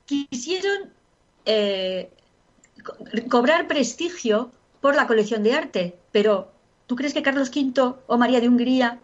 Quisieron 0.05 0.91
eh, 1.45 2.09
cobrar 3.29 3.69
prestigio 3.69 4.51
por 4.81 4.93
la 4.95 5.07
colección 5.07 5.41
de 5.43 5.53
arte, 5.53 5.95
pero 6.11 6.51
¿tú 6.85 6.97
crees 6.97 7.13
que 7.13 7.21
Carlos 7.21 7.49
V 7.49 7.93
o 8.07 8.17
María 8.17 8.41
de 8.41 8.49
Hungría 8.49 8.99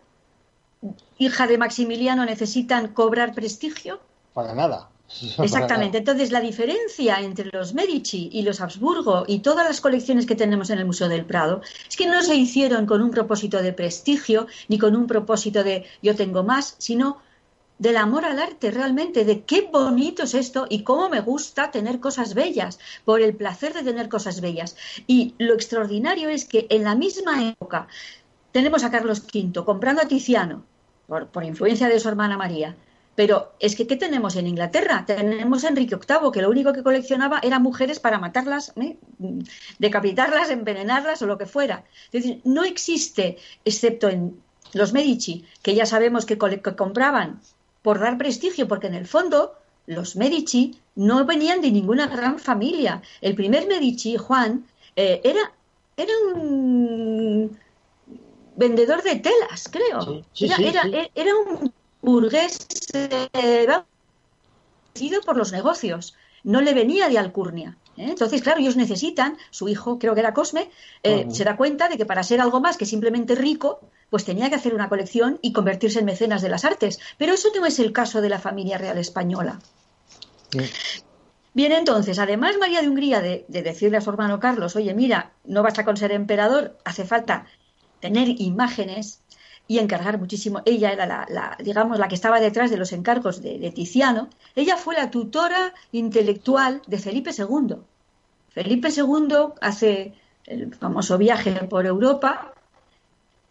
hija 1.17 1.47
de 1.47 1.57
Maximiliano 1.57 2.25
necesitan 2.25 2.89
cobrar 2.89 3.33
prestigio? 3.33 3.99
Para 4.33 4.53
nada. 4.53 4.89
Exactamente. 5.39 5.99
Entonces, 5.99 6.31
la 6.31 6.41
diferencia 6.41 7.19
entre 7.19 7.49
los 7.51 7.73
Medici 7.73 8.29
y 8.31 8.41
los 8.41 8.61
Habsburgo 8.61 9.25
y 9.27 9.39
todas 9.39 9.67
las 9.67 9.81
colecciones 9.81 10.25
que 10.25 10.35
tenemos 10.35 10.69
en 10.69 10.79
el 10.79 10.85
Museo 10.85 11.09
del 11.09 11.25
Prado 11.25 11.61
es 11.87 11.95
que 11.95 12.07
no 12.07 12.21
se 12.23 12.35
hicieron 12.35 12.85
con 12.85 13.01
un 13.01 13.11
propósito 13.11 13.61
de 13.61 13.73
prestigio 13.73 14.47
ni 14.67 14.77
con 14.77 14.95
un 14.95 15.07
propósito 15.07 15.63
de 15.63 15.85
yo 16.01 16.15
tengo 16.15 16.43
más, 16.43 16.75
sino 16.77 17.17
del 17.79 17.97
amor 17.97 18.23
al 18.23 18.39
arte 18.39 18.71
realmente, 18.71 19.25
de 19.25 19.41
qué 19.41 19.69
bonito 19.71 20.23
es 20.23 20.35
esto 20.35 20.67
y 20.69 20.83
cómo 20.83 21.09
me 21.09 21.21
gusta 21.21 21.71
tener 21.71 21.99
cosas 21.99 22.33
bellas, 22.33 22.79
por 23.03 23.21
el 23.21 23.35
placer 23.35 23.73
de 23.73 23.83
tener 23.83 24.09
cosas 24.09 24.41
bellas. 24.41 24.77
Y 25.07 25.35
lo 25.37 25.53
extraordinario 25.53 26.29
es 26.29 26.45
que 26.45 26.67
en 26.69 26.83
la 26.83 26.95
misma 26.95 27.49
época 27.49 27.87
tenemos 28.51 28.83
a 28.83 28.91
Carlos 28.91 29.23
V 29.33 29.65
comprando 29.65 30.01
a 30.01 30.07
Tiziano, 30.07 30.63
por, 31.07 31.27
por, 31.27 31.43
influencia 31.43 31.87
de 31.87 31.99
su 31.99 32.09
hermana 32.09 32.37
María. 32.37 32.75
Pero 33.15 33.53
es 33.59 33.75
que, 33.75 33.85
¿qué 33.85 33.95
tenemos 33.95 34.35
en 34.35 34.47
Inglaterra? 34.47 35.03
Tenemos 35.05 35.63
a 35.63 35.69
Enrique 35.69 35.95
VIII, 35.95 36.31
que 36.31 36.41
lo 36.41 36.49
único 36.49 36.73
que 36.73 36.81
coleccionaba 36.81 37.39
eran 37.43 37.61
mujeres 37.61 37.99
para 37.99 38.17
matarlas, 38.17 38.73
¿eh? 38.75 38.97
decapitarlas, 39.77 40.49
envenenarlas 40.49 41.21
o 41.21 41.27
lo 41.27 41.37
que 41.37 41.45
fuera. 41.45 41.83
No 42.43 42.63
existe, 42.63 43.37
excepto 43.65 44.09
en 44.09 44.41
los 44.73 44.93
Medici, 44.93 45.45
que 45.61 45.75
ya 45.75 45.85
sabemos 45.85 46.25
que, 46.25 46.37
que 46.37 46.75
compraban 46.75 47.39
por 47.83 47.99
dar 47.99 48.17
prestigio, 48.17 48.67
porque 48.67 48.87
en 48.87 48.95
el 48.95 49.05
fondo 49.05 49.53
los 49.85 50.15
Medici 50.15 50.79
no 50.95 51.25
venían 51.25 51.61
de 51.61 51.71
ninguna 51.71 52.07
gran 52.07 52.39
familia. 52.39 53.01
El 53.21 53.35
primer 53.35 53.67
Medici, 53.67 54.17
Juan, 54.17 54.65
eh, 54.95 55.21
era, 55.23 55.53
era 55.97 56.13
un 56.33 57.57
vendedor 58.55 59.03
de 59.03 59.15
telas, 59.15 59.69
creo. 59.69 60.23
Sí, 60.33 60.47
sí, 60.47 60.65
era, 60.65 60.83
sí, 60.83 60.91
era, 61.15 61.31
un 61.35 61.73
burgués 62.01 62.67
eh, 62.93 63.67
por 65.25 65.37
los 65.37 65.51
negocios, 65.51 66.15
no 66.43 66.61
le 66.61 66.73
venía 66.73 67.09
de 67.09 67.17
alcurnia. 67.17 67.77
¿eh? 67.97 68.07
Entonces, 68.09 68.41
claro, 68.41 68.59
ellos 68.59 68.75
necesitan, 68.75 69.37
su 69.49 69.69
hijo, 69.69 69.99
creo 69.99 70.13
que 70.13 70.19
era 70.19 70.33
Cosme, 70.33 70.69
eh, 71.03 71.25
uh 71.25 71.29
-huh. 71.29 71.31
se 71.31 71.43
da 71.43 71.57
cuenta 71.57 71.89
de 71.89 71.97
que 71.97 72.05
para 72.05 72.23
ser 72.23 72.41
algo 72.41 72.59
más 72.59 72.77
que 72.77 72.85
simplemente 72.85 73.35
rico, 73.35 73.79
pues 74.09 74.25
tenía 74.25 74.49
que 74.49 74.55
hacer 74.55 74.75
una 74.75 74.89
colección 74.89 75.39
y 75.41 75.53
convertirse 75.53 75.99
en 75.99 76.05
mecenas 76.05 76.41
de 76.41 76.49
las 76.49 76.65
artes. 76.65 76.99
Pero 77.17 77.33
eso 77.33 77.49
no 77.55 77.65
es 77.65 77.79
el 77.79 77.91
caso 77.91 78.21
de 78.21 78.29
la 78.29 78.39
familia 78.39 78.77
real 78.77 78.97
española. 78.97 79.59
Bien, 81.55 81.71
entonces, 81.71 82.19
además 82.19 82.57
María 82.59 82.81
de 82.81 82.89
Hungría 82.89 83.21
de, 83.21 83.45
de, 83.47 83.61
decirle 83.63 83.97
a 83.97 84.01
su 84.01 84.09
hermano 84.09 84.39
Carlos, 84.39 84.75
oye, 84.75 84.93
mira, 84.93 85.31
no 85.45 85.63
basta 85.63 85.85
con 85.85 85.97
ser 85.97 86.11
emperador, 86.11 86.77
hace 86.83 87.05
falta 87.05 87.45
tener 88.03 88.41
imágenes 88.41 89.21
y 89.65 89.79
encargar 89.79 90.19
muchísimo. 90.19 90.61
Ella 90.65 90.91
era 90.91 91.05
la, 91.05 91.25
la 91.29 91.57
digamos, 91.63 91.97
la 91.97 92.09
que 92.09 92.15
estaba 92.15 92.41
detrás 92.41 92.69
de 92.69 92.75
los 92.75 92.91
encargos 92.91 93.41
de, 93.41 93.57
de, 93.59 93.71
Tiziano. 93.71 94.27
Ella 94.57 94.75
fue 94.75 94.93
la 94.95 95.09
tutora 95.09 95.73
intelectual 95.93 96.81
de 96.85 96.97
Felipe 96.99 97.31
II. 97.31 97.77
Felipe 98.49 98.89
II 98.89 99.53
hace 99.61 100.13
el 100.45 100.75
famoso 100.75 101.17
viaje 101.17 101.53
por 101.69 101.85
Europa, 101.85 102.53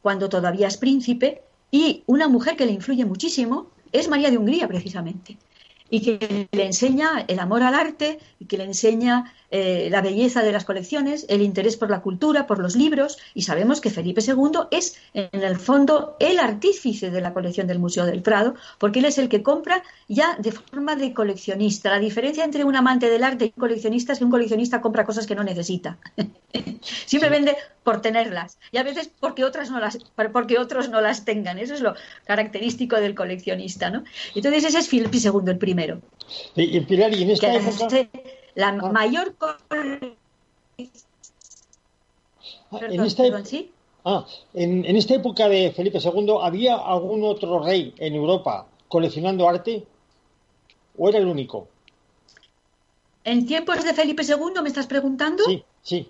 cuando 0.02 0.28
todavía 0.28 0.68
es 0.68 0.76
príncipe, 0.76 1.40
y 1.70 2.02
una 2.06 2.28
mujer 2.28 2.54
que 2.54 2.66
le 2.66 2.72
influye 2.72 3.06
muchísimo 3.06 3.70
es 3.90 4.08
María 4.08 4.30
de 4.30 4.36
Hungría, 4.36 4.68
precisamente 4.68 5.38
y 5.92 6.00
que 6.00 6.48
le 6.50 6.64
enseña 6.64 7.22
el 7.28 7.38
amor 7.38 7.62
al 7.62 7.74
arte 7.74 8.18
y 8.38 8.46
que 8.46 8.56
le 8.56 8.64
enseña 8.64 9.34
eh, 9.54 9.88
la 9.90 10.00
belleza 10.00 10.42
de 10.42 10.50
las 10.50 10.64
colecciones, 10.64 11.26
el 11.28 11.42
interés 11.42 11.76
por 11.76 11.90
la 11.90 12.00
cultura, 12.00 12.46
por 12.46 12.58
los 12.58 12.74
libros, 12.74 13.18
y 13.34 13.42
sabemos 13.42 13.82
que 13.82 13.90
Felipe 13.90 14.22
II 14.26 14.60
es, 14.70 14.96
en 15.12 15.42
el 15.42 15.56
fondo, 15.56 16.16
el 16.20 16.38
artífice 16.38 17.10
de 17.10 17.20
la 17.20 17.34
colección 17.34 17.66
del 17.66 17.78
Museo 17.78 18.06
del 18.06 18.22
Prado, 18.22 18.54
porque 18.78 19.00
él 19.00 19.04
es 19.04 19.18
el 19.18 19.28
que 19.28 19.42
compra 19.42 19.82
ya 20.08 20.38
de 20.38 20.52
forma 20.52 20.96
de 20.96 21.12
coleccionista. 21.12 21.90
La 21.90 21.98
diferencia 21.98 22.44
entre 22.44 22.64
un 22.64 22.76
amante 22.76 23.10
del 23.10 23.22
arte 23.22 23.44
y 23.44 23.48
un 23.54 23.60
coleccionista 23.60 24.14
es 24.14 24.20
que 24.20 24.24
un 24.24 24.30
coleccionista 24.30 24.80
compra 24.80 25.04
cosas 25.04 25.26
que 25.26 25.34
no 25.34 25.44
necesita. 25.44 25.98
Siempre 27.04 27.28
sí. 27.28 27.34
vende 27.34 27.56
por 27.84 28.00
tenerlas, 28.00 28.58
y 28.70 28.78
a 28.78 28.84
veces 28.84 29.10
porque 29.20 29.44
otras 29.44 29.70
no 29.70 29.80
las, 29.80 29.98
porque 30.32 30.58
otros 30.58 30.88
no 30.88 31.02
las 31.02 31.26
tengan. 31.26 31.58
Eso 31.58 31.74
es 31.74 31.82
lo 31.82 31.94
característico 32.24 32.96
del 32.96 33.14
coleccionista, 33.14 33.90
¿no? 33.90 34.02
Entonces 34.34 34.64
ese 34.64 34.78
es 34.78 34.88
Felipe 34.88 35.18
II 35.18 35.42
el 35.46 35.58
primero. 35.58 36.00
Y, 36.56 36.78
y 36.78 36.80
Pilar, 36.80 37.12
y 37.12 37.24
en 37.24 37.30
esta 37.32 37.50
que 37.50 37.56
época... 37.58 38.08
la 38.54 38.68
ah. 38.68 38.92
mayor 38.92 39.34
ah, 39.40 39.56
en, 42.80 43.00
esta 43.00 43.22
perdón, 43.22 43.46
¿sí? 43.46 43.70
ah, 44.04 44.26
en, 44.54 44.84
en, 44.84 44.96
esta 44.96 45.14
época 45.14 45.48
de 45.48 45.72
Felipe 45.72 45.98
II 45.98 46.38
había 46.40 46.76
algún 46.76 47.24
otro 47.24 47.62
rey 47.62 47.94
en 47.98 48.14
Europa 48.14 48.66
coleccionando 48.88 49.48
arte 49.48 49.86
o 50.98 51.08
era 51.08 51.18
el 51.18 51.26
único 51.26 51.68
en 53.24 53.46
tiempos 53.46 53.84
de 53.84 53.94
Felipe 53.94 54.22
II 54.24 54.62
me 54.62 54.68
estás 54.68 54.86
preguntando 54.86 55.44
sí 55.44 55.64
sí. 55.82 56.08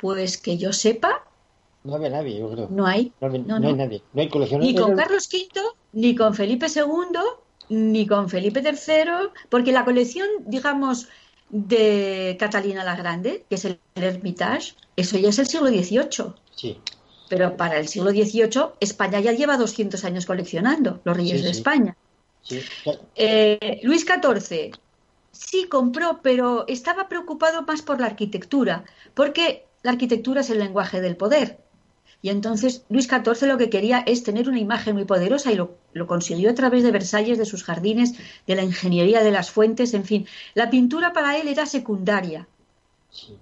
Pues 0.00 0.36
que 0.38 0.56
yo 0.58 0.72
sepa 0.72 1.24
no 1.84 1.94
había 1.94 2.10
nadie 2.10 2.38
yo 2.38 2.50
creo. 2.50 2.68
no 2.70 2.86
hay. 2.86 3.12
No, 3.20 3.28
no, 3.28 3.60
no 3.60 3.68
hay 3.68 3.74
nadie 3.74 4.02
no 4.12 4.22
hay 4.22 4.30
ni 4.58 4.74
con 4.74 4.96
Carlos 4.96 5.28
V 5.32 5.60
ni 5.92 6.14
con 6.14 6.34
Felipe 6.34 6.66
II 6.74 7.18
ni 7.68 8.06
con 8.06 8.28
Felipe 8.28 8.60
III, 8.60 9.30
porque 9.48 9.72
la 9.72 9.84
colección, 9.84 10.28
digamos, 10.46 11.08
de 11.48 12.36
Catalina 12.38 12.84
la 12.84 12.96
Grande, 12.96 13.44
que 13.48 13.54
es 13.54 13.64
el 13.64 13.78
Hermitage, 13.94 14.74
eso 14.96 15.18
ya 15.18 15.28
es 15.28 15.38
el 15.38 15.46
siglo 15.46 15.68
XVIII. 15.68 16.34
Sí. 16.54 16.80
Pero 17.28 17.56
para 17.56 17.78
el 17.78 17.88
siglo 17.88 18.10
XVIII, 18.10 18.74
España 18.80 19.20
ya 19.20 19.32
lleva 19.32 19.56
200 19.56 20.04
años 20.04 20.26
coleccionando, 20.26 21.00
los 21.04 21.16
reyes 21.16 21.40
sí, 21.40 21.46
de 21.46 21.52
sí. 21.52 21.58
España. 21.58 21.96
Eh, 23.16 23.80
Luis 23.82 24.06
XIV 24.06 24.72
sí 25.32 25.66
compró, 25.68 26.20
pero 26.22 26.64
estaba 26.68 27.08
preocupado 27.08 27.62
más 27.62 27.82
por 27.82 28.00
la 28.00 28.06
arquitectura, 28.06 28.84
porque 29.14 29.66
la 29.82 29.92
arquitectura 29.92 30.40
es 30.40 30.50
el 30.50 30.58
lenguaje 30.58 31.00
del 31.00 31.16
poder. 31.16 31.58
Y 32.26 32.30
entonces 32.30 32.84
Luis 32.88 33.06
XIV 33.06 33.46
lo 33.46 33.56
que 33.56 33.70
quería 33.70 34.02
es 34.04 34.24
tener 34.24 34.48
una 34.48 34.58
imagen 34.58 34.96
muy 34.96 35.04
poderosa 35.04 35.52
y 35.52 35.54
lo, 35.54 35.76
lo, 35.92 36.08
consiguió 36.08 36.50
a 36.50 36.54
través 36.56 36.82
de 36.82 36.90
Versalles, 36.90 37.38
de 37.38 37.44
sus 37.44 37.62
jardines, 37.62 38.14
de 38.48 38.56
la 38.56 38.64
ingeniería 38.64 39.22
de 39.22 39.30
las 39.30 39.52
fuentes, 39.52 39.94
en 39.94 40.02
fin. 40.02 40.26
La 40.54 40.68
pintura 40.68 41.12
para 41.12 41.38
él 41.38 41.46
era 41.46 41.66
secundaria. 41.66 42.48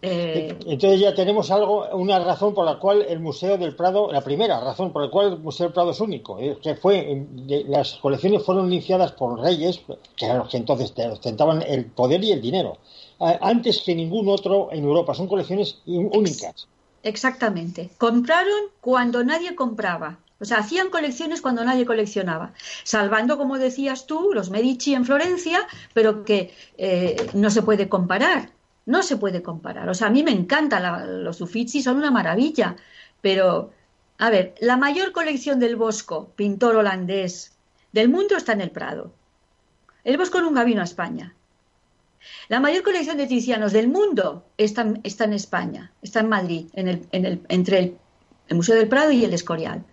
Eh, 0.03 0.55
Entonces 0.67 1.01
ya 1.01 1.15
tenemos 1.15 1.51
algo, 1.51 1.87
una 1.95 2.19
razón 2.19 2.53
por 2.53 2.67
la 2.67 2.79
cual 2.79 3.07
el 3.09 3.21
Museo 3.21 3.57
del 3.57 3.75
Prado, 3.75 4.13
la 4.13 4.21
primera 4.21 4.61
razón 4.61 4.93
por 4.93 5.03
la 5.03 5.11
cual 5.11 5.33
el 5.33 5.39
Museo 5.39 5.69
del 5.69 5.73
Prado 5.73 5.93
es 5.93 6.01
único, 6.01 6.39
eh, 6.39 6.59
que 6.63 6.75
fue 6.75 7.27
las 7.67 7.95
colecciones 7.95 8.43
fueron 8.45 8.67
iniciadas 8.67 9.13
por 9.13 9.41
reyes, 9.41 9.81
que 10.15 10.27
eran 10.27 10.41
los 10.41 10.51
que 10.51 10.59
entonces 10.59 10.93
ostentaban 11.11 11.63
el 11.67 11.87
poder 11.87 12.23
y 12.23 12.33
el 12.33 12.43
dinero, 12.43 12.77
antes 13.19 13.81
que 13.81 13.95
ningún 13.95 14.29
otro 14.29 14.69
en 14.71 14.85
Europa. 14.85 15.15
Son 15.15 15.27
colecciones 15.27 15.81
únicas. 15.87 16.69
Exactamente. 17.05 17.91
Compraron 17.99 18.71
cuando 18.81 19.23
nadie 19.23 19.55
compraba. 19.55 20.19
O 20.41 20.45
sea, 20.45 20.59
hacían 20.59 20.91
colecciones 20.91 21.41
cuando 21.41 21.65
nadie 21.65 21.87
coleccionaba, 21.87 22.53
salvando, 22.83 23.39
como 23.39 23.57
decías 23.57 24.07
tú, 24.07 24.33
los 24.35 24.51
Medici 24.51 24.93
en 24.93 25.05
Florencia, 25.05 25.61
pero 25.95 26.25
que 26.25 26.53
eh, 26.77 27.31
no 27.35 27.51
se 27.51 27.63
puede 27.63 27.89
comparar 27.89 28.51
no 28.87 29.03
se 29.03 29.17
puede 29.17 29.43
comparar. 29.43 29.89
O 29.89 29.95
sea, 29.95 30.09
a 30.09 30.11
mí 30.11 30.23
me 30.23 30.31
encantan 30.31 31.25
los 31.25 31.41
Uffizi, 31.41 31.83
son 31.83 31.97
una 31.97 32.11
maravilla. 32.11 32.77
Pero, 33.21 33.73
a 34.19 34.31
ver, 34.31 34.55
la 34.61 34.77
mayor 34.77 35.13
colección 35.13 35.59
del 35.59 35.77
Bosco, 35.77 36.33
pintor 36.37 36.77
holandés, 36.77 37.53
del 37.93 38.09
mundo 38.09 38.37
está 38.37 38.53
en 38.53 38.61
el 38.61 38.71
Prado. 38.71 39.13
El 40.05 40.19
Bosco 40.19 40.41
nunca 40.41 40.65
vino 40.65 40.83
a 40.83 40.85
España. 40.85 41.35
La 42.49 42.61
mayor 42.61 42.83
colección 42.83 43.17
de 43.17 43.27
Tizianos 43.27 43.73
del 43.73 43.89
mundo 43.89 44.45
está, 44.59 44.95
está 45.03 45.25
en 45.25 45.33
España, 45.33 45.93
está 46.03 46.21
en 46.21 46.29
Madrid, 46.29 46.67
entre 46.75 47.79
el, 47.79 47.99
el, 48.49 48.57
Museo 48.57 48.77
del 48.77 48.89
Prado 48.89 49.11
y 49.11 49.25
el 49.25 49.35
Escorial. 49.35 49.85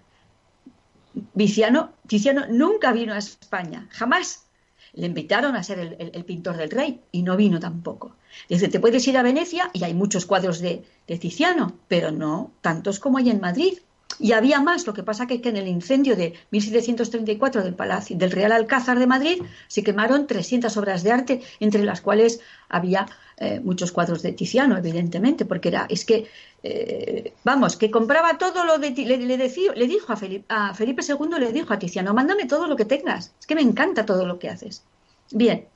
Tiziano 1.36 2.48
nunca 2.50 2.92
vino 2.92 3.14
a 3.14 3.18
España, 3.18 3.88
jamás. 3.92 4.46
Le 4.94 5.08
invitaron 5.08 5.56
a 5.56 5.64
ser 5.64 5.98
el, 6.00 6.26
pintor 6.26 6.58
del 6.58 6.70
rey 6.70 7.02
y 7.12 7.24
no 7.24 7.38
vino 7.38 7.60
tampoco. 7.60 8.16
Dice, 8.50 8.68
te 8.68 8.80
puedes 8.80 9.08
ir 9.08 9.18
a 9.18 9.24
Venecia 9.24 9.70
y 9.74 9.84
hay 9.84 9.94
muchos 9.94 10.26
cuadros 10.26 10.60
de, 10.60 10.84
de 11.08 11.18
Tiziano, 11.18 11.78
pero 11.88 12.12
no 12.12 12.52
tantos 12.62 13.00
como 13.00 13.18
hay 13.18 13.30
en 13.30 13.40
Madrid. 13.40 13.78
Y 14.20 14.34
había 14.34 14.62
más, 14.62 14.86
lo 14.86 14.94
que 14.94 15.04
pasa 15.04 15.28
que, 15.28 15.42
que 15.42 15.50
en 15.50 15.58
el 15.58 15.68
incendio 15.68 16.16
de 16.16 16.34
1734 16.52 17.64
del 17.64 17.74
Palacio 17.74 18.18
del 18.18 18.32
Real 18.32 18.52
Alcázar 18.52 19.00
de 19.00 19.08
Madrid 19.08 19.42
se 19.68 19.84
quemaron 19.84 20.28
300 20.28 20.76
obras 20.78 21.04
de 21.04 21.12
arte, 21.12 21.42
entre 21.60 21.84
las 21.84 22.02
cuales 22.02 22.40
había 22.70 23.08
eh, 23.38 23.60
muchos 23.60 23.92
cuadros 23.92 24.22
de 24.22 24.34
Tiziano, 24.34 24.78
evidentemente, 24.78 25.46
porque 25.46 25.70
era, 25.70 25.86
es 25.90 26.06
que, 26.06 26.28
eh, 26.64 27.34
vamos, 27.44 27.76
que 27.76 27.90
compraba 27.90 28.38
todo 28.38 28.66
lo 28.66 28.78
de, 28.78 28.92
le, 28.92 29.18
le, 29.18 29.38
le 29.38 29.88
dijo 29.88 30.14
a 30.14 30.16
Felipe, 30.16 30.46
a 30.50 30.74
Felipe 30.74 31.02
II, 31.08 31.40
le 31.40 31.52
dijo 31.52 31.74
a 31.74 31.80
Tiziano, 31.80 32.14
mándame 32.14 32.46
todo 32.46 32.68
lo 32.68 32.76
que 32.76 32.86
tengas, 32.86 33.34
es 33.40 33.48
que 33.48 33.56
me 33.56 33.62
encanta 33.62 34.06
todo 34.06 34.26
lo 34.26 34.38
que 34.38 34.50
haces. 34.50 34.84
Bien, 35.32 35.68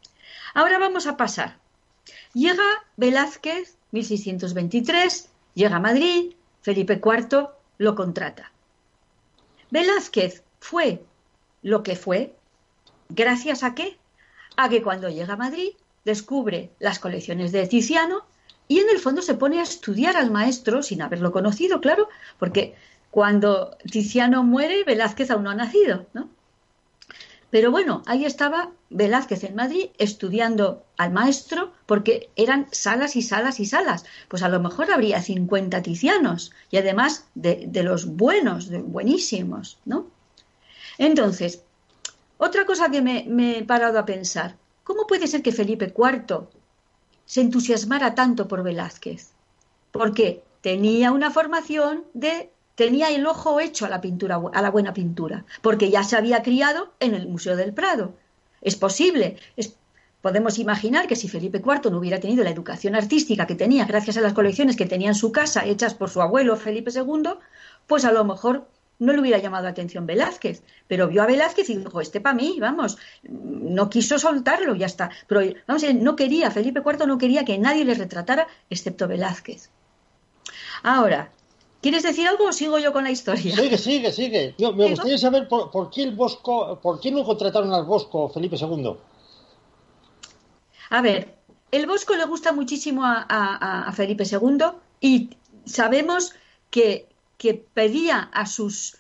ahora 0.54 0.78
vamos 0.78 1.08
a 1.08 1.18
pasar. 1.18 1.58
Llega 2.34 2.64
Velázquez, 2.98 3.78
1623, 3.92 5.30
llega 5.56 5.78
a 5.78 5.80
Madrid, 5.80 6.34
Felipe 6.62 7.02
IV 7.04 7.50
lo 7.78 7.96
contrata. 7.96 8.52
Velázquez 9.72 10.44
fue 10.60 11.04
lo 11.62 11.84
que 11.84 11.96
fue, 11.96 12.36
gracias 13.10 13.64
a 13.64 13.76
qué? 13.76 13.98
A 14.58 14.70
que 14.70 14.82
cuando 14.82 15.10
llega 15.10 15.34
a 15.34 15.38
Madrid 15.38 15.74
descubre 16.06 16.72
las 16.80 17.00
colecciones 17.00 17.52
de 17.52 17.68
Tiziano 17.68 18.26
y 18.68 18.80
en 18.80 18.90
el 18.90 19.00
fondo 19.00 19.22
se 19.22 19.36
pone 19.36 19.60
a 19.60 19.64
estudiar 19.64 20.18
al 20.18 20.32
maestro 20.32 20.84
sin 20.84 21.02
haberlo 21.02 21.32
conocido, 21.32 21.82
claro, 21.82 22.08
porque 22.40 22.76
cuando 23.12 23.78
Tiziano 23.92 24.44
muere, 24.44 24.84
Velázquez 24.84 25.32
aún 25.32 25.44
no 25.44 25.50
ha 25.52 25.56
nacido, 25.56 26.08
¿no? 26.14 26.30
Pero 27.56 27.72
bueno, 27.72 28.04
ahí 28.06 28.26
estaba 28.26 28.72
Velázquez 28.90 29.46
en 29.46 29.56
Madrid 29.56 29.86
estudiando 29.98 30.84
al 30.98 31.14
maestro 31.14 31.72
porque 31.86 32.30
eran 32.36 32.68
salas 32.74 33.16
y 33.16 33.22
salas 33.22 33.62
y 33.62 33.66
salas. 33.66 34.04
Pues 34.28 34.44
a 34.44 34.50
lo 34.50 34.60
mejor 34.60 34.92
habría 34.92 35.22
50 35.22 35.82
tizianos 35.82 36.52
y 36.70 36.76
además 36.76 37.30
de, 37.34 37.70
los 37.82 38.08
buenos, 38.08 38.70
buenísimos, 38.70 39.78
¿no? 39.86 40.08
Entonces, 40.98 41.62
otra 42.38 42.66
cosa 42.66 42.92
que 42.92 43.02
me 43.02 43.58
he 43.58 43.64
parado 43.64 44.00
a 44.00 44.06
pensar, 44.06 44.58
¿Cómo 44.84 45.08
puede 45.08 45.28
ser 45.28 45.42
que 45.42 45.54
Felipe 45.54 45.94
IV 45.98 46.50
se 47.26 47.40
entusiasmara 47.40 48.16
tanto 48.16 48.50
por 48.50 48.64
Velázquez? 48.64 49.30
Porque 49.94 50.44
tenía 50.60 51.14
una 51.14 51.32
formación 51.32 52.04
de 52.14 52.52
tenía 52.76 53.10
el 53.10 53.26
ojo 53.26 53.60
hecho 53.60 53.86
a 53.86 53.90
la 53.90 54.02
pintura 54.02 54.42
a 54.54 54.62
la 54.62 54.72
buena 54.72 54.94
pintura, 54.94 55.46
porque 55.62 55.90
ya 55.90 56.04
se 56.04 56.16
había 56.16 56.44
criado 56.44 56.94
en 57.00 57.16
el 57.16 57.28
Museo 57.28 57.56
del 57.56 57.74
Prado. 57.74 58.14
Es 58.62 58.76
posible, 58.76 59.38
podemos 60.22 60.60
imaginar 60.60 61.08
que 61.08 61.16
si 61.16 61.28
Felipe 61.28 61.62
IV 61.64 61.92
no 61.92 62.00
hubiera 62.00 62.20
tenido 62.20 62.44
la 62.44 62.50
educación 62.50 62.96
artística 62.96 63.48
que 63.48 63.56
tenía 63.56 63.86
gracias 63.86 64.18
a 64.18 64.22
las 64.22 64.34
colecciones 64.34 64.76
que 64.76 64.86
tenía 64.86 65.10
en 65.10 65.16
su 65.16 65.32
casa 65.32 65.66
hechas 65.66 65.94
por 65.94 66.10
su 66.10 66.22
abuelo 66.22 66.58
Felipe 66.58 66.92
II, 66.92 67.36
pues 67.88 68.06
a 68.06 68.12
lo 68.12 68.26
mejor 68.26 68.68
no 68.98 69.14
le 69.14 69.20
hubiera 69.20 69.38
llamado 69.40 69.66
la 69.66 69.72
atención 69.72 70.06
Velázquez, 70.06 70.64
pero 70.88 71.08
vio 71.08 71.22
a 71.22 71.26
Velázquez 71.26 71.70
y 71.70 71.78
dijo, 71.78 72.02
este 72.02 72.22
para 72.22 72.36
mí, 72.36 72.58
vamos, 72.60 72.98
no 73.24 73.90
quiso 73.90 74.18
soltarlo, 74.18 74.74
ya 74.76 74.86
está. 74.86 75.10
Pero 75.28 75.42
vamos, 75.68 75.84
no 75.96 76.16
quería, 76.16 76.50
Felipe 76.52 76.82
IV 76.86 77.06
no 77.06 77.18
quería 77.18 77.46
que 77.46 77.58
nadie 77.58 77.86
le 77.86 77.94
retratara 77.94 78.48
excepto 78.70 79.08
Velázquez. 79.08 79.70
Ahora, 80.84 81.32
¿quieres 81.86 82.04
decir 82.04 82.28
algo 82.28 82.46
o 82.46 82.52
sigo 82.52 82.80
yo 82.80 82.92
con 82.92 83.04
la 83.04 83.12
historia? 83.12 83.56
Sigue, 83.56 83.78
sigue, 83.78 84.12
sigue. 84.12 84.56
me 84.58 84.90
gustaría 84.90 85.18
saber 85.18 85.48
por, 85.48 85.90
qué 85.92 86.02
el 86.02 86.16
Bosco, 86.16 86.80
por 86.82 87.00
qué 87.00 87.12
no 87.12 87.24
contrataron 87.24 87.72
al 87.74 87.86
Bosco 87.86 88.30
Felipe 88.30 88.58
II. 88.60 88.96
A 90.90 91.02
ver, 91.02 91.36
el 91.72 91.86
Bosco 91.86 92.16
le 92.16 92.26
gusta 92.26 92.54
muchísimo 92.54 93.04
a, 93.06 93.26
a 93.88 93.92
Felipe 93.92 94.24
II 94.24 94.66
y 95.00 95.30
sabemos 95.66 96.34
que 96.72 97.08
que 97.38 97.54
pedía 97.54 98.30
a 98.34 98.46
sus 98.46 98.96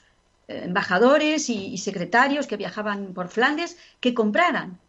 eh, 0.48 0.62
embajadores 0.65 1.50
y, 1.50 1.78
secretarios 1.78 2.48
que 2.48 2.58
viajaban 2.58 3.13
por 3.13 3.30
Flandes 3.30 3.78
que 4.00 4.13
compraran, 4.13 4.80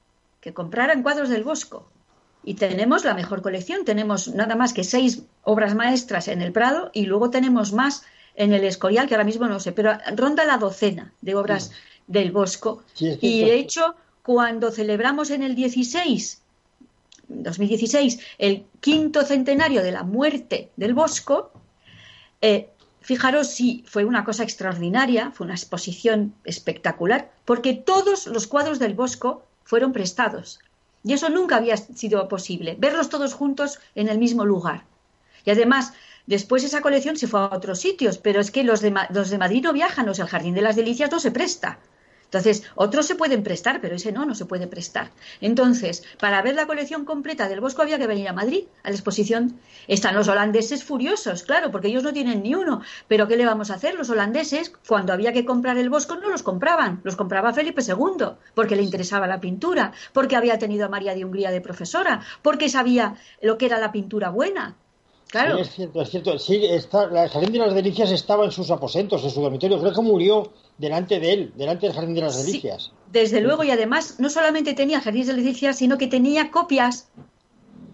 que 0.40 0.52
compraran 0.52 1.02
cuadros 1.02 1.28
del 1.28 1.44
Bosco. 1.44 1.88
Y 2.44 2.54
tenemos 2.54 3.04
la 3.04 3.14
mejor 3.14 3.42
colección, 3.42 3.84
tenemos 3.84 4.28
nada 4.28 4.54
más 4.54 4.72
que 4.72 4.84
seis 4.84 5.22
obras 5.46 5.74
maestras 5.74 6.28
en 6.28 6.42
el 6.42 6.52
Prado 6.52 6.90
y 6.92 7.06
luego 7.06 7.30
tenemos 7.30 7.72
más 7.72 8.02
en 8.34 8.52
el 8.52 8.64
Escorial, 8.64 9.06
que 9.06 9.14
ahora 9.14 9.24
mismo 9.24 9.46
no 9.46 9.60
sé, 9.60 9.72
pero 9.72 9.96
ronda 10.14 10.44
la 10.44 10.58
docena 10.58 11.12
de 11.22 11.34
obras 11.36 11.70
del 12.06 12.32
Bosco. 12.32 12.82
y 12.98 13.44
de 13.44 13.54
hecho, 13.54 13.94
cuando 14.22 14.72
celebramos 14.72 15.30
en 15.30 15.42
el 15.44 15.54
16, 15.54 16.42
2016, 17.28 18.18
el 18.38 18.66
quinto 18.80 19.22
centenario 19.22 19.82
de 19.82 19.92
la 19.92 20.02
muerte 20.02 20.70
del 20.76 20.94
Bosco, 20.94 21.52
eh, 22.40 22.68
Fijaros 23.00 23.46
si 23.46 23.84
fue 23.86 24.04
una 24.04 24.24
cosa 24.24 24.42
extraordinaria, 24.42 25.30
fue 25.30 25.44
una 25.44 25.54
exposición 25.54 26.34
espectacular, 26.42 27.30
porque 27.44 27.72
todos 27.72 28.26
los 28.26 28.48
cuadros 28.48 28.80
del 28.80 28.94
Bosco 28.94 29.44
fueron 29.62 29.92
prestados. 29.92 30.58
Y 31.04 31.12
eso 31.12 31.28
nunca 31.28 31.54
había 31.54 31.76
sido 31.76 32.26
posible, 32.26 32.74
verlos 32.76 33.08
todos 33.08 33.32
juntos 33.32 33.78
en 33.94 34.08
el 34.08 34.18
mismo 34.18 34.44
lugar. 34.44 34.86
Y 35.46 35.50
además, 35.50 35.94
después 36.26 36.62
esa 36.64 36.82
colección 36.82 37.16
se 37.16 37.28
fue 37.28 37.40
a 37.40 37.54
otros 37.54 37.80
sitios, 37.80 38.18
pero 38.18 38.40
es 38.40 38.50
que 38.50 38.64
los 38.64 38.82
de, 38.82 38.92
los 39.08 39.30
de 39.30 39.38
Madrid 39.38 39.62
no 39.62 39.72
viajan, 39.72 40.08
o 40.08 40.14
sea, 40.14 40.26
el 40.26 40.30
Jardín 40.30 40.54
de 40.54 40.60
las 40.60 40.76
Delicias 40.76 41.10
no 41.10 41.20
se 41.20 41.30
presta. 41.30 41.78
Entonces, 42.26 42.64
otros 42.74 43.06
se 43.06 43.14
pueden 43.14 43.44
prestar, 43.44 43.80
pero 43.80 43.94
ese 43.94 44.10
no, 44.10 44.26
no 44.26 44.34
se 44.34 44.46
puede 44.46 44.66
prestar. 44.66 45.12
Entonces, 45.40 46.02
para 46.18 46.42
ver 46.42 46.56
la 46.56 46.66
colección 46.66 47.04
completa 47.04 47.48
del 47.48 47.60
Bosco 47.60 47.82
había 47.82 47.98
que 47.98 48.08
venir 48.08 48.28
a 48.28 48.32
Madrid, 48.32 48.64
a 48.82 48.90
la 48.90 48.96
exposición. 48.96 49.60
Están 49.86 50.16
los 50.16 50.26
holandeses 50.26 50.82
furiosos, 50.82 51.44
claro, 51.44 51.70
porque 51.70 51.86
ellos 51.86 52.02
no 52.02 52.12
tienen 52.12 52.42
ni 52.42 52.56
uno. 52.56 52.82
Pero 53.06 53.28
¿qué 53.28 53.36
le 53.36 53.46
vamos 53.46 53.70
a 53.70 53.74
hacer? 53.74 53.94
Los 53.94 54.10
holandeses, 54.10 54.72
cuando 54.88 55.12
había 55.12 55.32
que 55.32 55.44
comprar 55.44 55.78
el 55.78 55.88
Bosco, 55.88 56.16
no 56.16 56.28
los 56.28 56.42
compraban. 56.42 57.00
Los 57.04 57.14
compraba 57.14 57.54
Felipe 57.54 57.82
II, 57.82 58.26
porque 58.54 58.74
le 58.74 58.82
interesaba 58.82 59.28
la 59.28 59.40
pintura, 59.40 59.92
porque 60.12 60.34
había 60.34 60.58
tenido 60.58 60.86
a 60.86 60.88
María 60.88 61.14
de 61.14 61.24
Hungría 61.24 61.52
de 61.52 61.60
profesora, 61.60 62.22
porque 62.42 62.68
sabía 62.68 63.14
lo 63.40 63.56
que 63.56 63.66
era 63.66 63.78
la 63.78 63.92
pintura 63.92 64.30
buena. 64.30 64.76
Claro. 65.36 65.56
Sí, 65.56 65.62
es 65.62 65.74
cierto, 65.74 66.02
es 66.02 66.10
cierto. 66.10 66.38
Sí, 66.38 66.64
está, 66.64 67.06
la 67.06 67.28
Jardín 67.28 67.52
de 67.52 67.58
las 67.58 67.74
Delicias 67.74 68.10
estaba 68.10 68.44
en 68.44 68.52
sus 68.52 68.70
aposentos, 68.70 69.22
en 69.22 69.30
su 69.30 69.42
dormitorio. 69.42 69.78
Creo 69.78 69.92
que 69.92 70.00
murió 70.00 70.52
delante 70.78 71.20
de 71.20 71.32
él, 71.32 71.52
delante 71.56 71.86
del 71.86 71.94
Jardín 71.94 72.14
de 72.14 72.22
las 72.22 72.44
Delicias. 72.44 72.92
desde 73.12 73.40
luego, 73.40 73.62
y 73.64 73.70
además 73.70 74.16
no 74.18 74.30
solamente 74.30 74.74
tenía 74.74 75.00
Jardín 75.00 75.26
de 75.26 75.34
las 75.34 75.36
Delicias, 75.36 75.76
sino 75.76 75.98
que 75.98 76.06
tenía 76.06 76.50
copias 76.50 77.08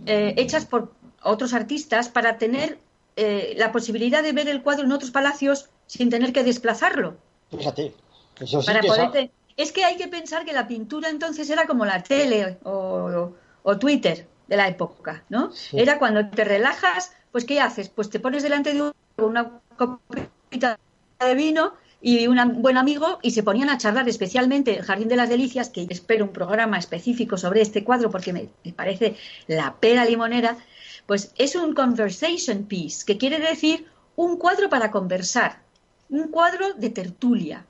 eh, 0.06 0.34
hechas 0.36 0.66
por 0.66 0.92
otros 1.22 1.52
artistas 1.52 2.08
para 2.08 2.38
tener 2.38 2.78
eh, 3.16 3.54
la 3.56 3.72
posibilidad 3.72 4.22
de 4.22 4.32
ver 4.32 4.48
el 4.48 4.62
cuadro 4.62 4.84
en 4.84 4.92
otros 4.92 5.10
palacios 5.10 5.68
sin 5.86 6.10
tener 6.10 6.32
que 6.32 6.44
desplazarlo. 6.44 7.16
Fíjate. 7.50 7.94
Eso 8.40 8.62
sí 8.62 8.66
para 8.66 9.10
que 9.10 9.30
Es 9.56 9.72
que 9.72 9.84
hay 9.84 9.96
que 9.96 10.08
pensar 10.08 10.44
que 10.44 10.52
la 10.52 10.66
pintura 10.66 11.10
entonces 11.10 11.50
era 11.50 11.66
como 11.66 11.84
la 11.84 12.02
tele 12.02 12.58
o, 12.64 13.76
Twitter 13.78 14.26
de 14.52 14.58
la 14.58 14.68
época, 14.68 15.24
¿no? 15.30 15.50
Era 15.72 15.98
cuando 15.98 16.28
te 16.28 16.44
relajas, 16.44 17.14
pues 17.30 17.46
¿qué 17.46 17.58
haces? 17.58 17.88
Pues 17.88 18.10
te 18.10 18.20
pones 18.20 18.42
delante 18.42 18.74
de 18.74 18.92
una 19.16 19.50
copita 19.78 20.78
de 21.18 21.34
vino 21.34 21.72
y 22.02 22.26
un 22.26 22.60
buen 22.60 22.76
amigo 22.76 23.18
y 23.22 23.30
se 23.30 23.42
ponían 23.42 23.70
a 23.70 23.78
charlar, 23.78 24.06
especialmente 24.10 24.76
el 24.76 24.84
Jardín 24.84 25.08
de 25.08 25.16
las 25.16 25.30
Delicias, 25.30 25.70
que 25.70 25.86
espero 25.88 26.26
un 26.26 26.34
programa 26.34 26.78
específico 26.78 27.38
sobre 27.38 27.62
este 27.62 27.82
cuadro 27.82 28.10
porque 28.10 28.34
me, 28.34 28.50
me 28.62 28.74
parece 28.74 29.16
la 29.46 29.76
pera 29.80 30.04
limonera, 30.04 30.58
pues 31.06 31.32
es 31.38 31.56
un 31.56 31.72
conversation 31.72 32.64
piece, 32.64 33.06
que 33.06 33.16
quiere 33.16 33.38
decir 33.38 33.86
un 34.16 34.36
cuadro 34.36 34.68
para 34.68 34.90
conversar, 34.90 35.62
un 36.10 36.28
cuadro 36.28 36.74
de 36.74 36.90
tertulia. 36.90 37.64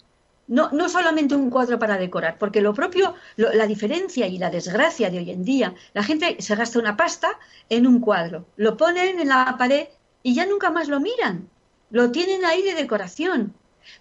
No, 0.48 0.70
no 0.72 0.88
solamente 0.88 1.34
un 1.34 1.50
cuadro 1.50 1.78
para 1.78 1.96
decorar, 1.96 2.36
porque 2.38 2.60
lo 2.60 2.74
propio, 2.74 3.14
la 3.36 3.66
diferencia 3.66 4.26
y 4.26 4.38
la 4.38 4.50
desgracia 4.50 5.08
de 5.08 5.18
hoy 5.18 5.30
en 5.30 5.44
día, 5.44 5.74
la 5.94 6.02
gente 6.02 6.36
se 6.40 6.56
gasta 6.56 6.78
una 6.78 6.96
pasta 6.96 7.38
en 7.68 7.86
un 7.86 8.00
cuadro, 8.00 8.46
lo 8.56 8.76
ponen 8.76 9.20
en 9.20 9.28
la 9.28 9.56
pared 9.56 9.86
y 10.22 10.34
ya 10.34 10.44
nunca 10.46 10.70
más 10.70 10.88
lo 10.88 11.00
miran. 11.00 11.48
Lo 11.90 12.10
tienen 12.10 12.44
ahí 12.44 12.62
de 12.62 12.74
decoración. 12.74 13.54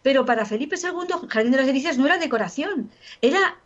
Pero 0.03 0.25
para 0.25 0.45
Felipe 0.45 0.77
II, 0.77 1.27
Jardín 1.27 1.51
de 1.51 1.57
las 1.57 1.67
Delicias 1.67 1.97
no 1.97 2.05
era 2.05 2.17
decoración, 2.17 2.91
era 3.21 3.57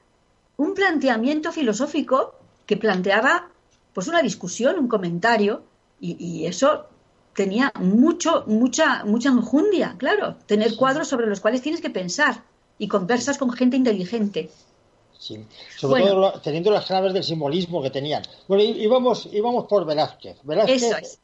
un 0.57 0.73
planteamiento 0.73 1.51
filosófico 1.51 2.35
que 2.65 2.77
planteaba 2.77 3.49
pues 3.93 4.07
una 4.07 4.21
discusión, 4.21 4.79
un 4.79 4.87
comentario, 4.87 5.63
y, 5.99 6.15
y 6.19 6.45
eso 6.45 6.87
tenía 7.33 7.71
mucho, 7.79 8.45
mucha, 8.47 9.03
mucha 9.05 9.29
enjundia, 9.29 9.95
claro, 9.97 10.37
tener 10.45 10.75
cuadros 10.75 11.07
sobre 11.07 11.27
los 11.27 11.41
cuales 11.41 11.61
tienes 11.61 11.81
que 11.81 11.89
pensar 11.89 12.43
y 12.77 12.87
conversas 12.87 13.37
con 13.37 13.51
gente 13.51 13.77
inteligente. 13.77 14.49
Sí, 15.17 15.45
sobre 15.77 16.03
todo 16.03 16.39
teniendo 16.41 16.71
las 16.71 16.85
claves 16.85 17.13
del 17.13 17.23
simbolismo 17.23 17.81
que 17.81 17.89
tenían. 17.89 18.23
Bueno, 18.47 18.63
íbamos, 18.63 19.29
íbamos 19.31 19.65
por 19.65 19.85
Velázquez. 19.85 20.37
Velázquez. 20.43 20.83
Eso 20.83 20.97
es. 20.97 21.19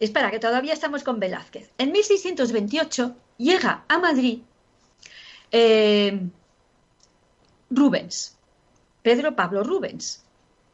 Espera, 0.00 0.30
que 0.30 0.40
todavía 0.40 0.72
estamos 0.72 1.04
con 1.04 1.20
Velázquez. 1.20 1.70
En 1.78 1.92
1628 1.92 3.14
llega 3.38 3.84
a 3.88 3.98
Madrid 3.98 4.40
eh, 5.52 6.20
Rubens, 7.70 8.36
Pedro 9.02 9.36
Pablo 9.36 9.62
Rubens, 9.62 10.24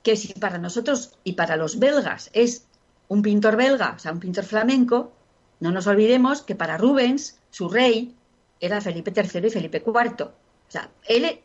que 0.02 0.16
si 0.16 0.32
para 0.34 0.58
nosotros 0.58 1.18
y 1.24 1.32
para 1.32 1.56
los 1.56 1.78
belgas 1.78 2.30
es 2.32 2.64
un 3.08 3.22
pintor 3.22 3.56
belga, 3.56 3.94
o 3.96 3.98
sea, 3.98 4.12
un 4.12 4.20
pintor 4.20 4.44
flamenco, 4.44 5.12
no 5.58 5.70
nos 5.70 5.86
olvidemos 5.86 6.42
que 6.42 6.54
para 6.54 6.78
Rubens, 6.78 7.38
su 7.50 7.68
rey, 7.68 8.14
era 8.60 8.80
Felipe 8.80 9.12
III 9.14 9.46
y 9.46 9.50
Felipe 9.50 9.82
IV. 9.84 10.22
O 10.24 10.32
sea, 10.68 10.90
él, 11.06 11.40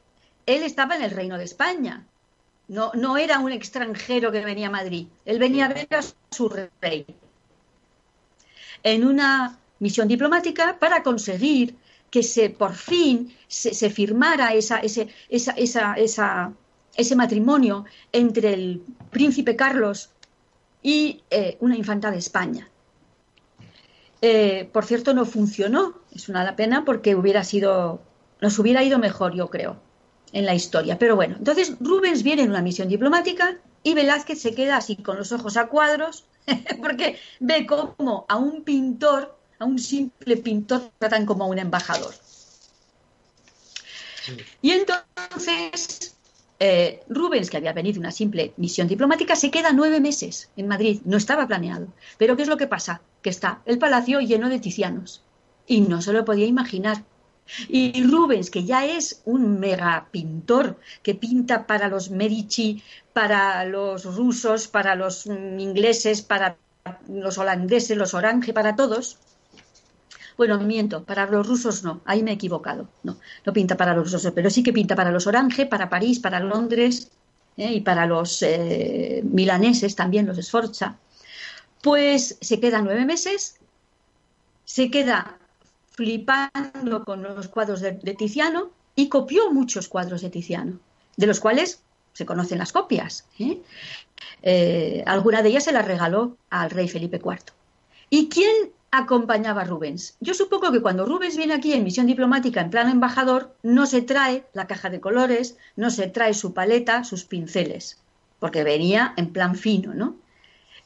él 0.46 0.64
estaba 0.64 0.96
en 0.96 1.04
el 1.04 1.12
reino 1.12 1.38
de 1.38 1.46
España. 1.46 2.06
No, 2.68 2.92
no 2.94 3.18
era 3.18 3.40
un 3.40 3.52
extranjero 3.52 4.32
que 4.32 4.44
venía 4.44 4.68
a 4.68 4.72
Madrid. 4.72 5.08
Él 5.26 5.40
venía 5.40 5.66
a 5.66 5.70
ver 5.70 5.88
a 5.92 6.02
su 6.32 6.50
rey. 6.50 7.06
En 8.84 9.06
una 9.06 9.58
misión 9.80 10.08
diplomática 10.08 10.78
para 10.80 11.04
conseguir 11.04 11.76
que 12.10 12.24
se 12.24 12.50
por 12.50 12.74
fin 12.74 13.34
se, 13.48 13.90
firmara 13.90 14.54
esa, 14.54 14.80
ese, 14.80 15.10
esa, 15.30 15.52
esa, 15.94 16.54
ese 16.96 17.16
matrimonio 17.16 17.86
entre 18.12 18.54
el 18.54 18.84
príncipe 19.12 19.56
Carlos 19.56 20.12
y 20.82 21.24
eh, 21.30 21.58
una 21.60 21.76
infanta 21.76 22.12
de 22.12 22.18
España. 22.18 22.70
Eh, 24.28 24.68
por 24.74 24.86
cierto, 24.86 25.14
no 25.14 25.24
funcionó. 25.24 26.02
Es 26.12 26.30
una 26.30 26.56
pena 26.56 26.84
porque 26.84 27.14
hubiera 27.16 27.44
sido, 27.44 28.02
nos 28.42 28.58
hubiera 28.58 28.82
ido 28.84 28.98
mejor, 28.98 29.36
yo 29.36 29.52
creo, 29.52 29.80
en 30.32 30.46
la 30.48 30.56
historia. 30.56 30.98
Pero 30.98 31.16
bueno, 31.16 31.36
entonces 31.38 31.76
Rubens 31.80 32.24
viene 32.24 32.42
en 32.42 32.50
una 32.50 32.64
misión 32.64 32.88
diplomática 32.88 33.60
y 33.84 33.94
Velázquez 33.94 34.42
se 34.42 34.56
queda 34.56 34.78
así 34.78 34.96
con 34.96 35.18
los 35.18 35.32
ojos 35.32 35.58
a 35.58 35.68
cuadros 35.68 36.26
porque 36.82 37.20
ve 37.40 37.68
como 37.68 38.26
a 38.28 38.38
un 38.38 38.64
pintor, 38.64 39.38
a 39.60 39.66
un 39.66 39.78
simple 39.78 40.38
pintor, 40.38 40.90
tratan 40.98 41.28
como 41.28 41.44
a 41.44 41.48
un 41.48 41.60
embajador. 41.60 42.16
Y 44.64 44.72
entonces 44.72 46.16
eh, 46.60 47.04
Rubens, 47.10 47.50
que 47.50 47.58
había 47.58 47.74
venido 47.74 48.00
una 48.00 48.12
simple 48.12 48.54
misión 48.58 48.88
diplomática, 48.88 49.36
se 49.36 49.52
queda 49.52 49.72
nueve 49.72 50.00
meses 50.00 50.50
en 50.56 50.68
Madrid. 50.68 51.02
No 51.06 51.18
estaba 51.18 51.48
planeado. 51.48 51.88
Pero 52.18 52.36
¿qué 52.36 52.44
es 52.44 52.48
lo 52.48 52.58
que 52.58 52.66
pasa? 52.68 53.02
Que 53.26 53.32
está 53.32 53.64
el 53.66 53.80
palacio 53.80 54.20
lleno 54.20 54.50
de 54.50 54.60
ticianos. 54.60 55.24
Y 55.66 55.82
no 55.82 56.00
se 56.04 56.14
lo 56.14 56.24
podía 56.24 56.46
imaginar. 56.46 56.98
Y 57.68 58.04
Rubens, 58.04 58.52
que 58.52 58.66
ya 58.66 58.86
es 58.86 59.24
un 59.26 59.60
mega 59.60 60.10
pintor, 60.12 60.78
que 61.02 61.16
pinta 61.16 61.66
para 61.66 61.88
los 61.88 62.12
Medici, 62.12 62.84
para 63.14 63.66
los 63.66 64.06
rusos, 64.16 64.68
para 64.68 64.94
los 64.94 65.26
ingleses, 65.26 66.22
para 66.22 66.58
los 67.08 67.40
holandeses, 67.40 67.98
los 67.98 68.14
Orange, 68.14 68.54
para 68.54 68.76
todos, 68.76 69.18
bueno, 70.38 70.60
miento, 70.60 71.04
para 71.04 71.26
los 71.26 71.48
rusos 71.48 71.84
no, 71.84 72.02
ahí 72.06 72.22
me 72.22 72.30
he 72.30 72.36
equivocado. 72.36 72.90
No, 73.02 73.18
no 73.44 73.54
pinta 73.54 73.76
para 73.76 73.96
los 73.96 74.12
rusos, 74.12 74.32
pero 74.36 74.52
sí 74.52 74.62
que 74.62 74.72
pinta 74.72 74.96
para 74.96 75.10
los 75.10 75.26
Orange, 75.26 75.66
para 75.66 75.90
París, 75.90 76.20
para 76.20 76.40
Londres 76.40 77.10
¿eh? 77.58 77.74
y 77.74 77.82
para 77.82 78.06
los 78.06 78.44
eh, 78.44 79.24
milaneses 79.24 79.96
también, 79.96 80.28
los 80.28 80.38
Sforza. 80.38 81.00
Pues 81.86 82.40
se 82.42 82.60
queda 82.60 82.82
nueve 82.82 83.06
meses, 83.06 83.58
se 84.64 84.90
queda 84.90 85.38
flipando 85.92 87.06
con 87.06 87.22
los 87.22 87.48
cuadros 87.48 87.80
de, 87.80 87.94
Tiziano 87.94 88.72
y 88.96 89.08
copió 89.08 89.52
muchos 89.52 89.88
cuadros 89.88 90.24
de 90.24 90.32
Tiziano, 90.32 90.80
de 91.16 91.28
los 91.28 91.40
cuales 91.40 91.84
se 92.14 92.26
conocen 92.26 92.58
las 92.58 92.72
copias. 92.72 93.28
¿eh? 93.38 95.04
alguna 95.06 95.44
de 95.44 95.50
ellas 95.50 95.66
se 95.66 95.74
las 95.74 95.86
regaló 95.86 96.38
al 96.50 96.72
rey 96.72 96.88
Felipe 96.88 97.22
IV. 97.24 97.54
¿Y 98.10 98.30
quién 98.30 98.72
acompañaba 98.90 99.62
a 99.62 99.66
Rubens. 99.66 100.16
Yo 100.22 100.34
supongo 100.34 100.72
que 100.72 100.82
cuando 100.82 101.06
Rubens 101.06 101.38
viene 101.38 101.54
aquí 101.54 101.74
en 101.74 101.84
misión 101.84 102.08
diplomática 102.08 102.62
en 102.62 102.72
plano 102.72 102.90
embajador, 102.90 103.54
no 103.62 103.86
se 103.86 104.02
trae 104.02 104.46
la 104.54 104.66
caja 104.66 104.90
de 104.90 105.02
colores, 105.02 105.56
no 105.76 105.92
se 105.92 106.08
trae 106.08 106.34
su 106.34 106.54
paleta, 106.56 107.04
sus 107.04 107.26
pinceles, 107.26 108.02
porque 108.40 108.64
venía 108.64 109.14
en 109.18 109.32
plan 109.32 109.56
fino, 109.56 109.94
¿no? 109.94 110.16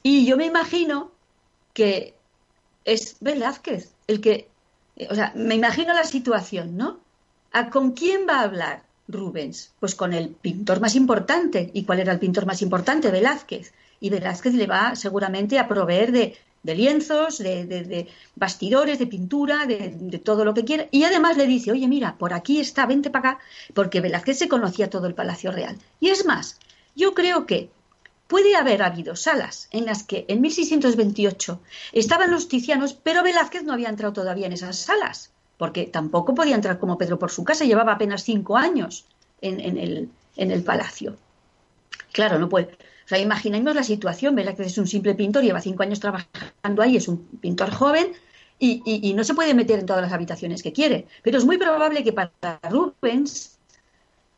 Y 0.04 0.26
yo 0.26 0.38
me 0.38 0.46
imagino 0.46 1.12
que 1.74 2.14
es 2.86 3.18
Velázquez 3.20 3.92
el 4.08 4.22
que, 4.22 4.48
o 5.10 5.16
sea, 5.16 5.34
me 5.36 5.56
imagino 5.56 5.94
la 5.94 6.06
situación, 6.06 6.78
¿no? 6.78 7.00
¿A 7.52 7.70
con 7.70 7.92
quién 7.92 8.28
va 8.28 8.40
a 8.40 8.44
hablar 8.44 8.84
Rubens? 9.08 9.72
Pues 9.80 9.96
con 9.96 10.14
el 10.14 10.30
pintor 10.30 10.80
más 10.80 10.96
importante. 10.96 11.72
¿Y 11.74 11.84
cuál 11.84 12.00
era 12.00 12.14
el 12.14 12.20
pintor 12.20 12.46
más 12.46 12.62
importante? 12.62 13.12
Velázquez. 13.12 13.74
Y 14.00 14.10
Velázquez 14.10 14.54
le 14.54 14.68
va 14.68 14.96
seguramente 14.96 15.60
a 15.60 15.68
proveer 15.68 16.12
de 16.12 16.38
de 16.64 16.76
lienzos, 16.76 17.38
de, 17.38 18.08
bastidores, 18.36 19.00
de 19.00 19.08
pintura, 19.08 19.66
de, 19.66 20.22
todo 20.24 20.44
lo 20.46 20.54
que 20.54 20.66
quiera. 20.66 20.88
Y 20.92 21.04
además 21.04 21.38
le 21.38 21.48
dice, 21.48 21.72
oye, 21.72 21.88
mira, 21.88 22.18
por 22.18 22.34
aquí 22.34 22.60
está, 22.60 22.86
vente 22.86 23.10
para 23.10 23.32
acá, 23.32 23.40
porque 23.74 24.02
Velázquez 24.02 24.38
se 24.38 24.50
conocía 24.50 24.90
todo 24.90 25.08
el 25.08 25.16
Palacio 25.16 25.52
Real. 25.52 25.78
Y 26.00 26.10
es 26.10 26.26
más, 26.26 26.60
yo 26.96 27.14
creo 27.14 27.46
que 27.46 27.70
puede 28.30 28.56
haber 28.56 28.84
habido 28.84 29.16
salas 29.16 29.68
en 29.72 29.86
las 29.86 30.04
que 30.04 30.24
en 30.30 30.40
1628 30.40 31.60
estaban 31.92 32.30
los 32.30 32.48
ticianos, 32.48 32.94
pero 32.94 33.24
Velázquez 33.24 33.64
no 33.64 33.74
había 33.74 33.90
entrado 33.90 34.14
todavía 34.14 34.46
en 34.46 34.54
esas 34.54 34.78
salas, 34.78 35.32
porque 35.58 35.88
tampoco 35.88 36.36
podía 36.36 36.56
entrar 36.56 36.80
como 36.80 36.98
Pedro 36.98 37.18
por 37.20 37.32
su 37.32 37.44
casa, 37.44 37.66
llevaba 37.66 37.94
apenas 37.94 38.24
cinco 38.24 38.56
años 38.56 39.06
en, 39.42 39.60
el, 39.60 40.10
en 40.38 40.52
el 40.52 40.64
palacio. 40.64 41.18
Claro, 42.14 42.38
no 42.38 42.48
puede, 42.48 42.66
o 42.66 43.08
sea, 43.10 43.18
imaginemos 43.18 43.74
la 43.74 43.84
situación, 43.84 44.36
Velázquez 44.36 44.68
es 44.68 44.78
un 44.78 44.86
simple 44.86 45.16
pintor, 45.16 45.42
lleva 45.42 45.60
cinco 45.60 45.82
años 45.82 46.00
trabajando 46.00 46.84
ahí, 46.84 46.96
es 46.96 47.08
un 47.08 47.26
pintor 47.42 47.72
joven 47.72 48.14
y, 48.60 49.14
no 49.16 49.24
se 49.24 49.34
puede 49.34 49.56
meter 49.56 49.80
en 49.80 49.88
todas 49.88 50.04
las 50.04 50.14
habitaciones 50.14 50.62
que 50.62 50.74
quiere. 50.74 51.08
Pero 51.24 51.40
es 51.40 51.46
muy 51.46 51.58
probable 51.58 52.04
que 52.04 52.14
para 52.14 52.32
Rubens, 52.70 53.58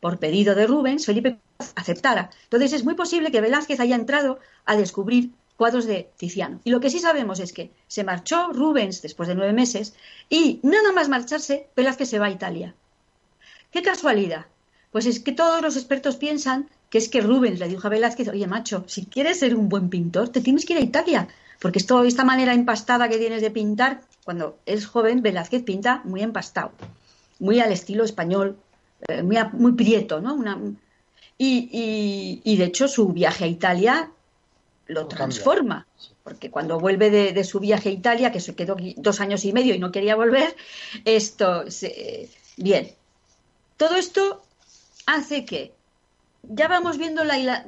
por 0.01 0.17
pedido 0.17 0.55
de 0.55 0.67
Rubens, 0.67 1.05
Felipe 1.05 1.37
aceptara. 1.75 2.31
Entonces 2.43 2.73
es 2.73 2.83
muy 2.83 2.95
posible 2.95 3.31
que 3.31 3.39
Velázquez 3.39 3.79
haya 3.79 3.95
entrado 3.95 4.39
a 4.65 4.75
descubrir 4.75 5.29
cuadros 5.55 5.85
de 5.85 6.09
Tiziano. 6.17 6.59
Y 6.63 6.71
lo 6.71 6.79
que 6.79 6.89
sí 6.89 6.99
sabemos 6.99 7.39
es 7.39 7.53
que 7.53 7.71
se 7.87 8.03
marchó 8.03 8.51
Rubens 8.51 9.01
después 9.01 9.29
de 9.29 9.35
nueve 9.35 9.53
meses 9.53 9.93
y 10.27 10.59
nada 10.63 10.91
más 10.91 11.07
marcharse, 11.07 11.67
Velázquez 11.75 12.09
se 12.09 12.19
va 12.19 12.25
a 12.25 12.31
Italia. 12.31 12.73
¡Qué 13.71 13.81
casualidad! 13.81 14.47
Pues 14.91 15.05
es 15.05 15.19
que 15.19 15.31
todos 15.31 15.61
los 15.61 15.77
expertos 15.77 16.17
piensan 16.17 16.67
que 16.89 16.97
es 16.97 17.07
que 17.07 17.21
Rubens 17.21 17.59
le 17.59 17.69
dijo 17.69 17.87
a 17.87 17.89
Velázquez, 17.89 18.27
oye 18.27 18.47
macho, 18.47 18.83
si 18.87 19.05
quieres 19.05 19.39
ser 19.39 19.55
un 19.55 19.69
buen 19.69 19.89
pintor, 19.89 20.29
te 20.29 20.41
tienes 20.41 20.65
que 20.65 20.73
ir 20.73 20.79
a 20.79 20.83
Italia, 20.83 21.27
porque 21.59 21.79
esto, 21.79 22.03
esta 22.03 22.25
manera 22.25 22.53
empastada 22.53 23.07
que 23.07 23.17
tienes 23.17 23.41
de 23.41 23.51
pintar, 23.51 24.01
cuando 24.25 24.57
es 24.65 24.87
joven, 24.87 25.21
Velázquez 25.21 25.63
pinta 25.63 26.01
muy 26.03 26.21
empastado, 26.21 26.71
muy 27.39 27.59
al 27.59 27.71
estilo 27.71 28.03
español, 28.03 28.57
eh, 29.07 29.23
muy, 29.23 29.37
muy 29.53 29.73
prieto, 29.73 30.21
¿no? 30.21 30.37
y, 31.37 32.55
de 32.57 32.65
hecho 32.65 32.87
su 32.87 33.09
viaje 33.09 33.45
a 33.45 33.47
Italia 33.47 34.11
lo 34.87 35.07
transforma, 35.07 35.87
porque 36.23 36.51
cuando 36.51 36.79
vuelve 36.79 37.09
de, 37.09 37.43
su 37.43 37.59
viaje 37.59 37.89
a 37.89 37.93
Italia, 37.93 38.31
que 38.31 38.39
se 38.39 38.55
quedó 38.55 38.75
dos 38.97 39.21
años 39.21 39.45
y 39.45 39.53
medio 39.53 39.73
y 39.73 39.79
no 39.79 39.91
quería 39.91 40.15
volver, 40.15 40.55
esto, 41.05 41.63
bien, 42.57 42.91
todo 43.77 43.95
esto 43.95 44.43
hace 45.05 45.45
que, 45.45 45.73
ya 46.43 46.67
vamos 46.67 46.97
viendo, 46.97 47.23
la, 47.23 47.65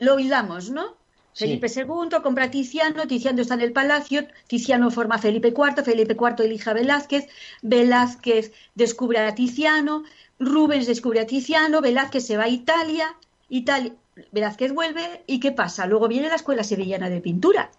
lo 0.00 0.18
hilamos, 0.18 0.70
¿no? 0.70 0.96
Felipe 1.34 1.66
II 1.74 2.20
compra 2.22 2.44
a 2.44 2.50
Tiziano, 2.50 3.06
Tiziano 3.06 3.40
está 3.40 3.54
en 3.54 3.62
el 3.62 3.72
palacio, 3.72 4.26
Tiziano 4.46 4.90
forma 4.90 5.14
a 5.14 5.18
Felipe 5.18 5.48
IV, 5.48 5.82
Felipe 5.82 6.14
IV 6.14 6.44
elige 6.44 6.68
a 6.68 6.74
Velázquez, 6.74 7.26
Velázquez 7.62 8.52
descubre 8.74 9.18
a 9.18 9.34
Tiziano, 9.34 10.04
Rubens 10.44 10.86
descubre 10.86 11.20
a 11.20 11.26
Tiziano, 11.26 11.80
Velázquez 11.80 12.26
se 12.26 12.36
va 12.36 12.44
a 12.44 12.48
Italia, 12.48 13.16
Italia 13.48 13.94
Velázquez 14.30 14.72
vuelve 14.72 15.22
y 15.26 15.40
¿qué 15.40 15.52
pasa? 15.52 15.86
Luego 15.86 16.08
viene 16.08 16.28
la 16.28 16.36
Escuela 16.36 16.64
Sevillana 16.64 17.08
de 17.08 17.20
Pintura, 17.20 17.70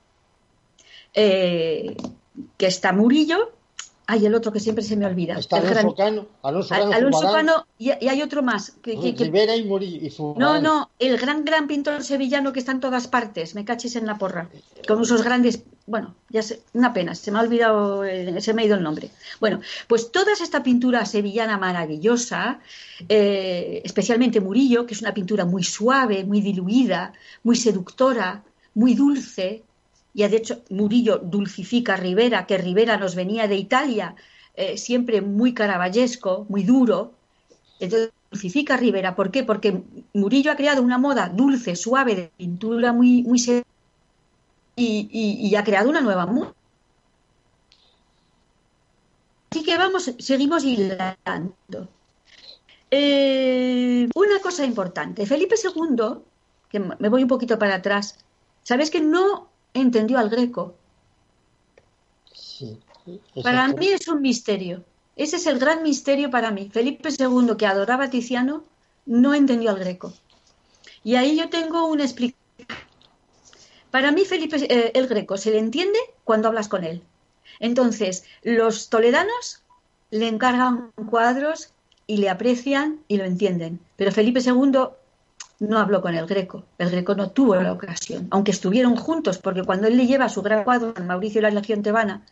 eh, 1.13 1.95
que 2.57 2.65
está 2.65 2.91
Murillo, 2.91 3.51
hay 4.13 4.25
el 4.27 4.35
otro 4.35 4.51
que 4.51 4.59
siempre 4.59 4.83
se 4.83 4.95
me 4.95 5.05
olvida. 5.05 5.37
Está 5.37 5.57
Alonso 5.57 5.95
Cano. 5.95 6.27
Alonso 6.43 7.31
Cano, 7.31 7.65
y, 7.79 7.89
hay 7.89 8.21
otro 8.21 8.43
más. 8.43 8.71
Que, 8.81 8.95
Rivera 9.17 9.55
y 9.55 9.63
Murillo. 9.63 10.35
no, 10.37 10.61
no, 10.61 10.91
el 10.99 11.17
gran, 11.17 11.43
gran 11.43 11.67
pintor 11.67 12.03
sevillano 12.03 12.53
que 12.53 12.59
está 12.59 12.71
en 12.71 12.79
todas 12.79 13.07
partes. 13.07 13.55
Me 13.55 13.65
caches 13.65 13.95
en 13.95 14.05
la 14.05 14.17
porra. 14.17 14.49
Con 14.87 15.01
esos 15.01 15.23
grandes. 15.23 15.63
Bueno, 15.85 16.15
ya 16.29 16.43
sé, 16.43 16.61
una 16.73 16.93
pena, 16.93 17.13
se 17.13 17.29
me 17.29 17.39
ha 17.39 17.41
olvidado, 17.41 18.03
se 18.39 18.53
me 18.53 18.61
ha 18.61 18.65
ido 18.65 18.75
el 18.75 18.83
nombre. 18.83 19.09
Bueno, 19.41 19.59
pues 19.87 20.11
toda 20.11 20.31
esta 20.31 20.63
pintura 20.63 21.05
sevillana 21.05 21.57
maravillosa, 21.57 22.59
eh, 23.09 23.81
especialmente 23.83 24.39
Murillo, 24.39 24.85
que 24.85 24.93
es 24.93 25.01
una 25.01 25.13
pintura 25.13 25.43
muy 25.43 25.63
suave, 25.63 26.23
muy 26.23 26.39
diluida, 26.39 27.11
muy 27.43 27.57
seductora, 27.57 28.43
muy 28.75 28.93
dulce, 28.93 29.63
y 30.13 30.27
de 30.27 30.37
hecho 30.37 30.61
Murillo 30.69 31.17
dulcifica 31.17 31.95
a 31.95 31.97
Rivera, 31.97 32.45
que 32.45 32.57
Rivera 32.57 32.97
nos 32.97 33.15
venía 33.15 33.47
de 33.47 33.55
Italia, 33.55 34.15
eh, 34.55 34.77
siempre 34.77 35.21
muy 35.21 35.53
caravallesco, 35.53 36.45
muy 36.49 36.63
duro. 36.63 37.13
Entonces 37.79 38.11
dulcifica 38.29 38.75
a 38.75 38.77
Rivera. 38.77 39.15
¿Por 39.15 39.31
qué? 39.31 39.43
Porque 39.43 39.83
Murillo 40.13 40.51
ha 40.51 40.55
creado 40.55 40.81
una 40.81 40.97
moda 40.97 41.29
dulce, 41.29 41.75
suave, 41.75 42.15
de 42.15 42.31
pintura 42.37 42.93
muy, 42.93 43.23
muy 43.23 43.39
y, 44.75 45.09
y, 45.11 45.55
ha 45.55 45.63
creado 45.63 45.89
una 45.89 46.01
nueva 46.01 46.25
moda. 46.25 46.53
Así 49.51 49.63
que 49.63 49.77
vamos, 49.77 50.11
seguimos 50.17 50.63
hilando. 50.63 51.87
Eh, 52.89 54.09
una 54.15 54.39
cosa 54.39 54.65
importante, 54.65 55.25
Felipe 55.25 55.55
II, 55.55 56.21
que 56.69 56.79
me 56.79 57.09
voy 57.09 57.23
un 57.23 57.29
poquito 57.29 57.57
para 57.59 57.75
atrás, 57.75 58.17
¿sabes 58.63 58.89
que 58.89 59.01
no 59.01 59.52
entendió 59.73 60.19
al 60.19 60.29
greco. 60.29 60.75
para 63.43 63.67
mí 63.69 63.87
es 63.87 64.07
un 64.07 64.21
misterio. 64.21 64.83
Ese 65.15 65.35
es 65.35 65.47
el 65.47 65.59
gran 65.59 65.83
misterio 65.83 66.29
para 66.29 66.51
mí. 66.51 66.69
Felipe 66.71 67.09
II, 67.09 67.55
que 67.57 67.67
adoraba 67.67 68.05
a 68.05 68.09
Tiziano, 68.09 68.63
no 69.05 69.33
entendió 69.33 69.69
al 69.69 69.79
greco. 69.79 70.13
Y 71.03 71.15
ahí 71.15 71.37
yo 71.37 71.49
tengo 71.49 71.85
una 71.87 72.03
explicación. 72.03 72.41
Para 73.91 74.11
mí, 74.11 74.25
Felipe 74.25 74.57
eh, 74.57 74.91
el 74.95 75.07
greco 75.07 75.37
se 75.37 75.51
le 75.51 75.59
entiende 75.59 75.99
cuando 76.23 76.47
hablas 76.47 76.67
con 76.67 76.83
él. 76.83 77.03
Entonces, 77.59 78.23
los 78.41 78.89
toledanos 78.89 79.61
le 80.09 80.27
encargan 80.27 80.91
cuadros 81.09 81.69
y 82.07 82.17
le 82.17 82.29
aprecian 82.29 83.01
y 83.07 83.17
lo 83.17 83.25
entienden. 83.25 83.79
Pero 83.95 84.11
Felipe 84.11 84.39
II 84.39 84.89
no 85.67 85.79
habló 85.79 86.01
con 86.01 86.15
el 86.15 86.25
Greco. 86.25 86.65
El 86.77 86.89
Greco 86.89 87.15
no 87.15 87.31
tuvo 87.31 87.55
la 87.55 87.73
ocasión, 87.73 88.27
aunque 88.31 88.51
estuvieron 88.51 88.95
juntos, 88.95 89.37
porque 89.37 89.63
cuando 89.63 89.87
él 89.87 89.97
le 89.97 90.05
lleva 90.05 90.29
su 90.29 90.41
gran 90.41 90.63
cuadro 90.63 90.93
San 90.95 91.07
Mauricio 91.07 91.39
y 91.39 91.43
la 91.43 91.49
Legión 91.49 91.81
Tebana, 91.81 92.25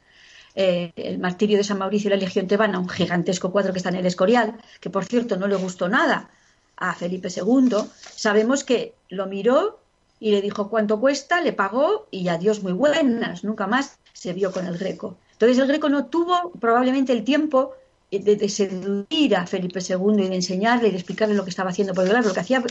eh, 0.53 0.91
el 0.95 1.19
martirio 1.19 1.57
de 1.57 1.63
San 1.63 1.77
Mauricio 1.77 2.09
y 2.09 2.11
la 2.11 2.17
Legión 2.17 2.47
Tebana, 2.47 2.79
un 2.79 2.89
gigantesco 2.89 3.51
cuadro 3.51 3.71
que 3.71 3.79
está 3.79 3.89
en 3.89 3.95
el 3.95 4.05
Escorial, 4.05 4.55
que 4.79 4.89
por 4.89 5.05
cierto 5.05 5.37
no 5.37 5.47
le 5.47 5.55
gustó 5.55 5.87
nada 5.87 6.29
a 6.75 6.93
Felipe 6.93 7.29
II, 7.35 7.77
sabemos 7.99 8.63
que 8.63 8.95
lo 9.09 9.27
miró 9.27 9.79
y 10.19 10.31
le 10.31 10.41
dijo 10.41 10.69
cuánto 10.69 10.99
cuesta, 10.99 11.41
le 11.41 11.53
pagó 11.53 12.07
y 12.11 12.27
adiós 12.27 12.61
muy 12.61 12.73
buenas, 12.73 13.43
nunca 13.43 13.67
más 13.67 13.97
se 14.13 14.33
vio 14.33 14.51
con 14.51 14.67
el 14.67 14.77
Greco. 14.77 15.17
Entonces 15.33 15.57
el 15.57 15.67
Greco 15.67 15.89
no 15.89 16.05
tuvo 16.05 16.51
probablemente 16.59 17.13
el 17.13 17.23
tiempo 17.23 17.73
de, 18.19 18.35
de 18.35 18.49
seducir 18.49 19.35
a 19.35 19.47
Felipe 19.47 19.79
II 19.79 20.23
y 20.23 20.27
de 20.27 20.35
enseñarle 20.35 20.89
y 20.89 20.91
de 20.91 20.97
explicarle 20.97 21.35
lo 21.35 21.43
que 21.43 21.49
estaba 21.49 21.69
haciendo, 21.69 21.93
porque 21.93 22.09
claro, 22.09 22.27
lo 22.27 22.33
que 22.33 22.39
hacía 22.39 22.63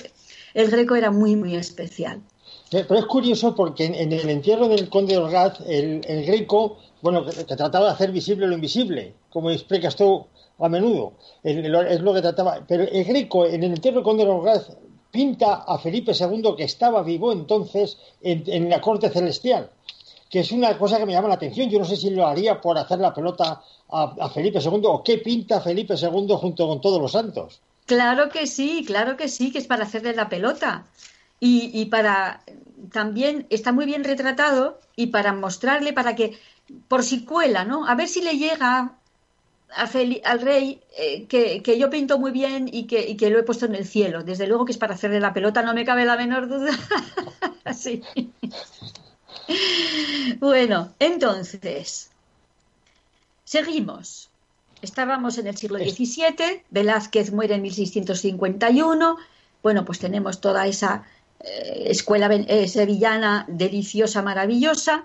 el 0.54 0.70
Greco 0.70 0.96
era 0.96 1.10
muy, 1.10 1.36
muy 1.36 1.54
especial. 1.56 2.20
Pero 2.70 2.94
es 2.96 3.06
curioso 3.06 3.54
porque 3.54 3.86
en, 3.86 4.12
el 4.12 4.30
entierro 4.30 4.68
del 4.68 4.88
conde 4.88 5.14
de 5.14 5.18
Orgaz, 5.18 5.60
el, 5.66 6.02
Greco, 6.24 6.78
bueno, 7.02 7.24
que, 7.24 7.44
trataba 7.44 7.86
de 7.86 7.92
hacer 7.92 8.12
visible 8.12 8.46
lo 8.46 8.54
invisible, 8.54 9.14
como 9.30 9.50
explicas 9.50 9.96
tú 9.96 10.26
a 10.58 10.68
menudo, 10.68 11.14
es 11.42 12.00
lo 12.00 12.14
que 12.14 12.20
trataba. 12.20 12.64
Pero 12.68 12.84
el 12.84 13.04
Greco, 13.04 13.46
en 13.46 13.64
el 13.64 13.72
entierro 13.72 13.96
del 13.96 14.04
conde 14.04 14.24
de 14.24 14.30
Orgaz, 14.30 14.70
pinta 15.10 15.64
a 15.66 15.78
Felipe 15.78 16.12
II, 16.12 16.54
que 16.56 16.64
estaba 16.64 17.02
vivo 17.02 17.32
entonces 17.32 17.98
en, 18.20 18.70
la 18.70 18.80
corte 18.80 19.10
celestial, 19.10 19.70
que 20.28 20.40
es 20.40 20.52
una 20.52 20.78
cosa 20.78 20.98
que 20.98 21.06
me 21.06 21.12
llama 21.12 21.28
la 21.28 21.34
atención. 21.34 21.68
Yo 21.68 21.80
no 21.80 21.84
sé 21.84 21.96
si 21.96 22.10
lo 22.10 22.26
haría 22.26 22.60
por 22.60 22.78
hacer 22.78 23.00
la 23.00 23.12
pelota 23.12 23.62
a, 23.92 24.14
a 24.20 24.30
Felipe 24.30 24.60
II 24.60 24.82
o 24.84 25.02
qué 25.02 25.18
pinta 25.18 25.60
Felipe 25.60 25.94
II 25.94 26.28
junto 26.36 26.68
con 26.68 26.80
todos 26.80 27.00
los 27.00 27.12
santos. 27.12 27.60
Claro 27.90 28.28
que 28.28 28.46
sí, 28.46 28.84
claro 28.86 29.16
que 29.16 29.26
sí, 29.26 29.50
que 29.50 29.58
es 29.58 29.66
para 29.66 29.82
hacerle 29.82 30.14
la 30.14 30.28
pelota. 30.28 30.86
Y, 31.42 31.86
para 31.86 32.42
también 32.92 33.46
está 33.50 33.72
muy 33.72 33.86
bien 33.86 34.04
retratado 34.04 34.78
y 34.94 35.06
para 35.06 35.32
mostrarle, 35.32 35.92
para 35.92 36.14
que, 36.14 36.38
por 36.86 37.02
si 37.02 37.24
cuela, 37.24 37.64
¿no? 37.64 37.88
A 37.88 37.94
ver 37.94 38.06
si 38.08 38.22
le 38.22 38.36
llega 38.36 38.92
al 39.74 40.40
rey 40.40 40.80
eh, 40.96 41.26
que, 41.26 41.78
yo 41.78 41.90
pinto 41.90 42.18
muy 42.18 42.30
bien 42.30 42.68
y 42.70 42.86
que, 42.86 43.08
y 43.08 43.16
que, 43.16 43.30
lo 43.30 43.38
he 43.38 43.42
puesto 43.42 43.66
en 43.66 43.74
el 43.74 43.86
cielo. 43.86 44.22
Desde 44.22 44.46
luego 44.46 44.66
que 44.66 44.72
es 44.72 44.78
para 44.78 44.94
hacerle 44.94 45.18
la 45.18 45.32
pelota, 45.32 45.62
no 45.62 45.74
me 45.74 45.84
cabe 45.84 46.04
la 46.04 46.16
menor 46.16 46.46
duda. 46.46 46.72
sí. 47.74 48.02
bueno, 50.38 50.94
entonces, 50.98 52.10
seguimos. 53.50 54.30
Estábamos 54.80 55.36
en 55.38 55.48
el 55.48 55.56
siglo 55.56 55.78
XVII, 55.78 56.62
Velázquez 56.70 57.32
muere 57.32 57.56
en 57.56 57.62
1651, 57.62 59.16
bueno, 59.60 59.84
pues 59.84 59.98
tenemos 59.98 60.40
toda 60.40 60.68
esa 60.68 61.04
eh, 61.40 61.86
escuela 61.86 62.32
eh, 62.32 62.68
sevillana 62.68 63.44
deliciosa, 63.48 64.22
maravillosa. 64.22 65.04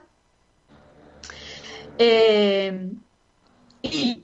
Eh, 1.98 2.92
y 3.82 4.24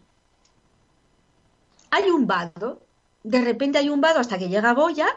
hay 1.90 2.10
un 2.12 2.28
vado, 2.28 2.80
de 3.24 3.42
repente 3.42 3.80
hay 3.80 3.90
un 3.90 4.02
vado 4.02 4.20
hasta 4.20 4.38
que 4.38 4.50
llega 4.50 4.76
Goya, 4.76 5.08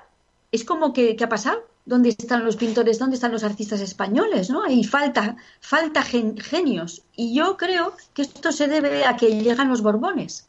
es 0.51 0.65
como 0.65 0.95
que, 0.95 1.15
¿qué 1.15 1.25
ha 1.25 1.29
pasado? 1.29 1.63
¿Dónde 1.87 2.11
están 2.11 2.45
los 2.45 2.57
pintores? 2.57 2.99
¿Dónde 2.99 3.17
están 3.17 3.33
los 3.33 3.45
artistas 3.45 3.81
españoles? 3.81 4.49
¿no? 4.49 4.63
Hay 4.63 4.85
falta, 4.85 5.37
falta 5.61 6.03
genios. 6.03 7.03
Y 7.15 7.35
yo 7.35 7.57
creo 7.57 7.95
que 8.15 8.23
esto 8.23 8.53
se 8.53 8.69
debe 8.69 9.05
a 9.05 9.17
que 9.17 9.39
llegan 9.41 9.69
los 9.69 9.83
Borbones. 9.83 10.49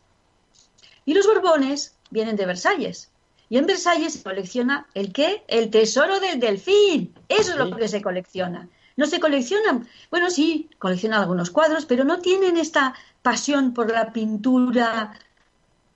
Y 1.03 1.13
los 1.13 1.27
Borbones 1.27 1.95
vienen 2.09 2.37
de 2.37 2.45
Versalles. 2.45 3.09
Y 3.49 3.57
en 3.57 3.65
Versalles 3.65 4.13
se 4.13 4.23
colecciona 4.23 4.87
el 4.93 5.11
qué? 5.11 5.43
El 5.47 5.69
tesoro 5.69 6.19
del 6.19 6.39
delfín. 6.39 7.13
Eso 7.27 7.51
es 7.51 7.57
lo 7.57 7.75
que 7.75 7.87
se 7.87 8.01
colecciona. 8.01 8.69
No 8.97 9.05
se 9.05 9.19
coleccionan, 9.19 9.87
bueno, 10.09 10.29
sí, 10.29 10.69
coleccionan 10.79 11.19
algunos 11.19 11.51
cuadros, 11.51 11.85
pero 11.85 12.05
no 12.05 12.19
tienen 12.19 12.55
esta 12.55 12.93
pasión 13.21 13.73
por 13.73 13.91
la 13.91 14.13
pintura, 14.13 15.19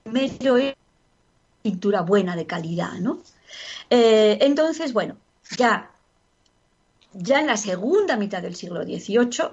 medio 0.04 0.56
pintura 1.62 2.02
buena 2.02 2.36
de 2.36 2.46
calidad, 2.46 2.92
¿no? 3.00 3.20
Eh, 3.88 4.38
entonces, 4.42 4.92
bueno, 4.92 5.16
ya, 5.56 5.90
ya 7.12 7.40
en 7.40 7.46
la 7.46 7.56
segunda 7.56 8.16
mitad 8.16 8.42
del 8.42 8.54
siglo 8.54 8.82
XVIII, 8.82 9.50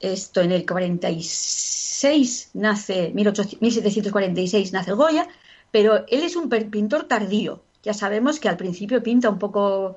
esto 0.00 0.40
en 0.40 0.52
el 0.52 0.66
46 0.66 2.50
nace, 2.54 3.10
1746 3.14 4.72
nace 4.72 4.92
Goya, 4.92 5.28
pero 5.70 6.06
él 6.08 6.22
es 6.22 6.36
un 6.36 6.48
pintor 6.48 7.04
tardío. 7.04 7.62
Ya 7.82 7.94
sabemos 7.94 8.40
que 8.40 8.48
al 8.48 8.56
principio 8.56 9.02
pinta 9.02 9.30
un 9.30 9.38
poco 9.38 9.96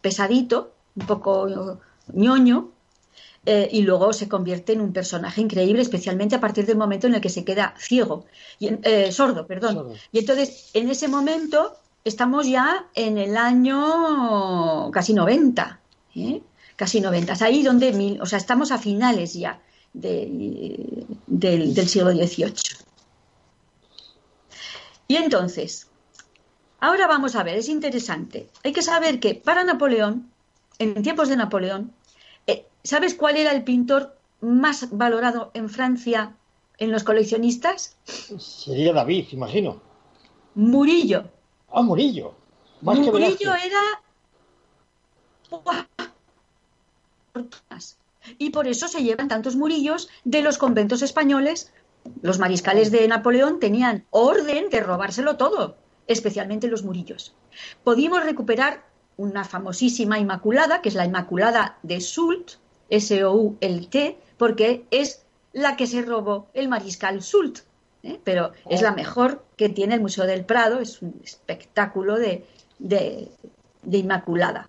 pesadito, 0.00 0.72
un 0.96 1.06
poco 1.06 1.80
ñoño, 2.12 2.70
eh, 3.46 3.68
y 3.72 3.82
luego 3.82 4.12
se 4.12 4.28
convierte 4.28 4.72
en 4.74 4.80
un 4.80 4.92
personaje 4.92 5.40
increíble, 5.40 5.80
especialmente 5.82 6.34
a 6.34 6.40
partir 6.40 6.66
del 6.66 6.76
momento 6.76 7.06
en 7.06 7.14
el 7.14 7.20
que 7.20 7.30
se 7.30 7.44
queda 7.44 7.74
ciego, 7.78 8.26
y, 8.58 8.68
eh, 8.82 9.10
sordo, 9.12 9.46
perdón. 9.46 9.94
Y 10.12 10.18
entonces, 10.18 10.70
en 10.74 10.90
ese 10.90 11.08
momento, 11.08 11.76
estamos 12.08 12.46
ya 12.46 12.86
en 12.94 13.18
el 13.18 13.36
año 13.36 14.90
casi 14.90 15.14
90, 15.14 15.80
¿eh? 16.16 16.42
casi 16.76 17.00
90, 17.00 17.32
es 17.32 17.42
ahí 17.42 17.62
donde, 17.62 18.18
o 18.20 18.26
sea, 18.26 18.38
estamos 18.38 18.72
a 18.72 18.78
finales 18.78 19.34
ya 19.34 19.60
del, 19.92 21.06
siglo 21.86 22.10
XVIII. 22.12 22.54
Y 25.08 25.16
entonces, 25.16 25.88
ahora 26.80 27.06
vamos 27.06 27.34
a 27.34 27.42
ver, 27.42 27.56
es 27.56 27.68
interesante. 27.68 28.48
Hay 28.64 28.72
que 28.72 28.82
saber 28.82 29.20
que 29.20 29.34
para 29.34 29.64
Napoleón, 29.64 30.30
en 30.78 31.02
tiempos 31.02 31.28
de 31.28 31.36
Napoleón, 31.36 31.92
eh, 32.46 32.66
¿sabes 32.84 33.14
cuál 33.14 33.36
era 33.36 33.52
el 33.52 33.64
pintor 33.64 34.16
más 34.40 34.88
valorado 34.90 35.50
en 35.54 35.68
Francia 35.68 36.36
en 36.78 36.92
los 36.92 37.04
coleccionistas? 37.04 37.96
Sería 38.38 38.92
David, 38.92 39.26
imagino. 39.32 39.80
Murillo. 40.54 41.37
Ah, 41.70 41.82
Murillo. 41.82 42.34
Murillo 42.80 43.54
era... 43.54 43.80
Y 48.38 48.50
por 48.50 48.66
eso 48.66 48.88
se 48.88 49.02
llevan 49.02 49.28
tantos 49.28 49.56
murillos 49.56 50.08
de 50.24 50.42
los 50.42 50.58
conventos 50.58 51.02
españoles. 51.02 51.72
Los 52.22 52.38
mariscales 52.38 52.90
de 52.90 53.06
Napoleón 53.08 53.58
tenían 53.58 54.06
orden 54.10 54.70
de 54.70 54.80
robárselo 54.80 55.36
todo, 55.36 55.76
especialmente 56.06 56.68
los 56.68 56.82
murillos. 56.82 57.34
Pudimos 57.84 58.24
recuperar 58.24 58.86
una 59.16 59.44
famosísima 59.44 60.18
Inmaculada, 60.18 60.80
que 60.80 60.88
es 60.88 60.94
la 60.94 61.04
Inmaculada 61.04 61.78
de 61.82 62.00
Soult, 62.00 62.52
S-O-U-L-T, 62.90 64.18
porque 64.36 64.86
es 64.90 65.26
la 65.52 65.76
que 65.76 65.86
se 65.86 66.02
robó 66.02 66.48
el 66.54 66.68
mariscal 66.68 67.22
Soult. 67.22 67.60
¿Eh? 68.02 68.20
Pero 68.24 68.52
es 68.68 68.82
la 68.82 68.92
mejor 68.92 69.44
que 69.56 69.68
tiene 69.68 69.94
el 69.94 70.00
Museo 70.00 70.26
del 70.26 70.44
Prado, 70.44 70.80
es 70.80 71.02
un 71.02 71.20
espectáculo 71.24 72.16
de, 72.16 72.46
de, 72.78 73.28
Inmaculada. 73.90 74.68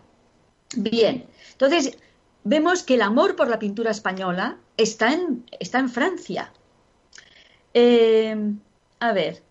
Bien, 0.76 1.26
entonces 1.52 1.98
vemos 2.44 2.84
que 2.84 2.96
el 2.96 3.02
amor 3.02 3.36
por 3.36 3.48
la 3.48 3.60
pintura 3.60 3.92
española 3.92 4.58
está 4.78 5.14
en, 5.14 5.46
está 5.60 5.80
en 5.80 5.90
Francia. 5.90 6.54
Eh, 7.74 8.36
a 9.00 9.14
ver, 9.14 9.42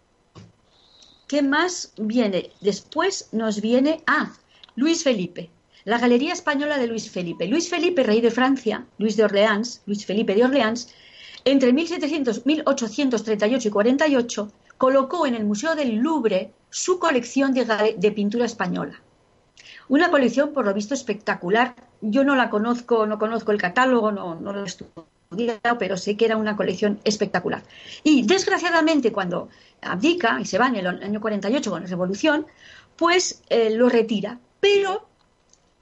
¿qué 1.27 1.43
más 1.43 1.93
viene? 1.97 2.51
Después 2.61 3.29
nos 3.33 3.61
viene, 3.61 4.03
ah, 4.07 4.33
Luis 4.75 5.03
Felipe, 5.03 5.51
la 5.85 5.99
Galería 5.99 6.35
Española 6.35 6.77
de 6.77 6.87
Luis 6.87 7.11
Felipe. 7.11 7.47
Luis 7.47 7.69
Felipe, 7.71 8.03
rey 8.03 8.21
de 8.21 8.31
Francia, 8.31 8.85
Luis 8.99 9.17
de 9.17 9.25
Orleans, 9.25 9.83
Luis 9.87 10.05
Felipe 10.05 10.35
de 10.35 10.45
Orleans, 10.45 10.93
entre 11.45 11.73
1700, 11.73 12.47
1838 12.47 13.69
y 13.69 13.71
48, 13.71 14.53
colocó 14.77 15.27
en 15.27 15.35
el 15.35 15.45
Museo 15.45 15.75
del 15.75 15.97
Louvre 15.97 16.53
su 16.71 16.99
colección 16.99 17.53
de, 17.53 18.13
pintura 18.13 18.45
española. 18.45 19.01
Una 19.89 20.11
colección, 20.11 20.53
por 20.53 20.67
lo 20.67 20.75
visto, 20.75 20.95
espectacular. 20.95 21.75
Yo 22.01 22.25
no 22.25 22.37
la 22.37 22.51
conozco, 22.51 23.07
no 23.07 23.19
conozco 23.19 23.53
el 23.53 23.61
catálogo, 23.61 24.13
no, 24.13 24.35
lo 24.35 24.63
he 24.63 24.67
estudiado, 24.67 25.79
pero 25.79 25.97
sé 25.97 26.17
que 26.17 26.27
era 26.27 26.37
una 26.37 26.57
colección 26.57 27.01
espectacular. 27.05 27.63
Y 28.05 28.27
desgraciadamente, 28.27 29.13
cuando 29.13 29.49
abdica 29.81 30.39
y 30.41 30.45
se 30.45 30.59
va 30.59 30.69
en 30.69 30.77
el 30.77 30.87
año 30.87 31.21
48 31.21 31.71
con 31.71 31.83
la 31.83 31.89
Revolución, 31.89 32.47
pues 32.97 33.43
eh, 33.49 33.71
lo 33.71 33.89
retira. 33.89 34.39
Pero 34.61 35.09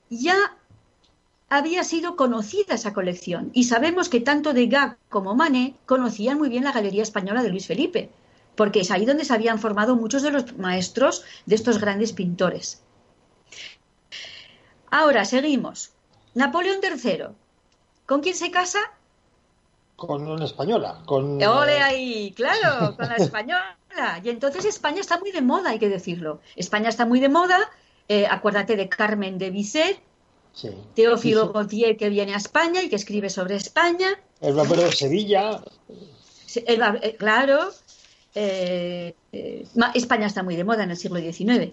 ya 0.09 0.37
había 1.49 1.85
sido 1.85 2.17
conocida 2.17 2.75
esa 2.75 2.93
colección 2.93 3.51
y 3.53 3.65
sabemos 3.65 4.09
que 4.09 4.21
tanto 4.21 4.53
Degas 4.53 4.97
como 5.09 5.35
Manet 5.35 5.75
conocían 5.87 6.39
muy 6.39 6.49
bien 6.49 6.65
la 6.65 6.73
Galería 6.73 7.03
Española 7.03 7.43
de 7.43 7.51
Luis 7.51 7.67
Felipe 7.67 8.11
porque 8.57 8.81
es 8.81 8.91
ahí 8.91 9.05
donde 9.05 9.25
se 9.25 9.35
habían 9.35 9.59
formado 9.59 9.95
muchos 9.95 10.23
de 10.23 10.33
los 10.33 10.57
maestros 10.59 11.25
de 11.45 11.55
estos 11.55 11.79
grandes 11.79 12.13
pintores. 12.13 12.83
Ahora, 14.91 15.25
seguimos. 15.25 15.93
Napoleón 16.35 16.79
III. 16.83 17.27
¿Con 18.07 18.21
quién 18.23 18.35
se 18.35 18.51
casa? 18.51 18.79
Con 19.95 20.27
una 20.27 20.45
española. 20.45 21.03
Con... 21.07 21.43
¡Ole 21.43 21.81
ahí! 21.81 22.33
Claro, 22.35 22.97
con 22.97 23.09
la 23.09 23.17
española. 23.17 23.77
Y 24.23 24.29
entonces 24.29 24.65
España 24.65 25.01
está 25.01 25.19
muy 25.19 25.33
de 25.33 25.43
moda, 25.43 25.71
hay 25.71 25.79
que 25.79 25.89
decirlo. 25.89 26.41
España 26.57 26.89
está 26.89 27.07
muy 27.07 27.21
de 27.21 27.29
moda. 27.29 27.59
Eh, 28.09 28.27
acuérdate 28.31 28.77
de 28.77 28.89
Carmen 28.89 29.37
de 29.39 29.51
Bizet, 29.51 30.01
Teófilo 30.95 31.53
Gautier 31.53 31.97
que 31.97 32.09
viene 32.09 32.35
a 32.35 32.39
España 32.39 32.83
y 32.83 32.89
que 32.89 32.97
escribe 32.97 33.31
sobre 33.31 33.57
España. 33.57 34.19
El 34.41 34.55
barbero 34.55 34.83
de 34.83 34.93
Sevilla. 34.93 35.63
Eh, 36.55 37.17
claro, 37.19 37.71
eh, 38.35 39.15
eh, 39.33 39.67
España 39.95 40.27
está 40.27 40.43
muy 40.43 40.57
de 40.57 40.65
moda 40.65 40.85
en 40.85 40.91
el 40.91 40.97
siglo 40.97 41.19
XIX. 41.19 41.73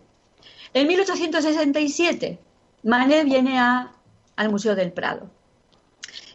En 0.73 0.87
1867, 0.87 2.39
Manet 2.83 3.25
viene 3.25 3.59
al 3.59 4.49
Museo 4.49 4.75
del 4.75 4.91
Prado 4.91 5.29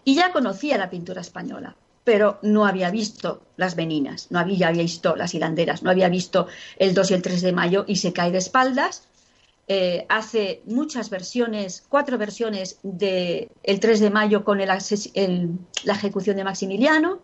y 0.04 0.14
ya 0.14 0.32
conocía 0.32 0.78
la 0.78 0.90
pintura 0.90 1.20
española, 1.20 1.76
pero 2.04 2.38
no 2.42 2.64
había 2.64 2.90
visto 2.90 3.42
las 3.56 3.76
meninas, 3.76 4.28
no 4.30 4.38
había, 4.38 4.70
visto 4.70 5.16
las 5.16 5.34
hilanderas, 5.34 5.82
no 5.82 5.90
había 5.90 6.08
visto 6.08 6.46
el 6.78 6.94
2 6.94 7.10
y 7.10 7.14
el 7.14 7.22
3 7.22 7.42
de 7.42 7.52
mayo 7.52 7.84
y 7.86 7.96
se 7.96 8.12
cae 8.12 8.30
de 8.30 8.38
espaldas. 8.38 9.07
Eh, 9.70 10.06
hace 10.08 10.62
muchas 10.64 11.10
versiones, 11.10 11.84
cuatro 11.88 12.16
versiones 12.16 12.78
de 12.82 13.50
el 13.62 13.80
3 13.80 14.00
de 14.00 14.10
mayo 14.10 14.42
con 14.42 14.58
la 14.58 14.78
ejecución 15.94 16.36
de 16.36 16.44
Maximiliano, 16.44 17.20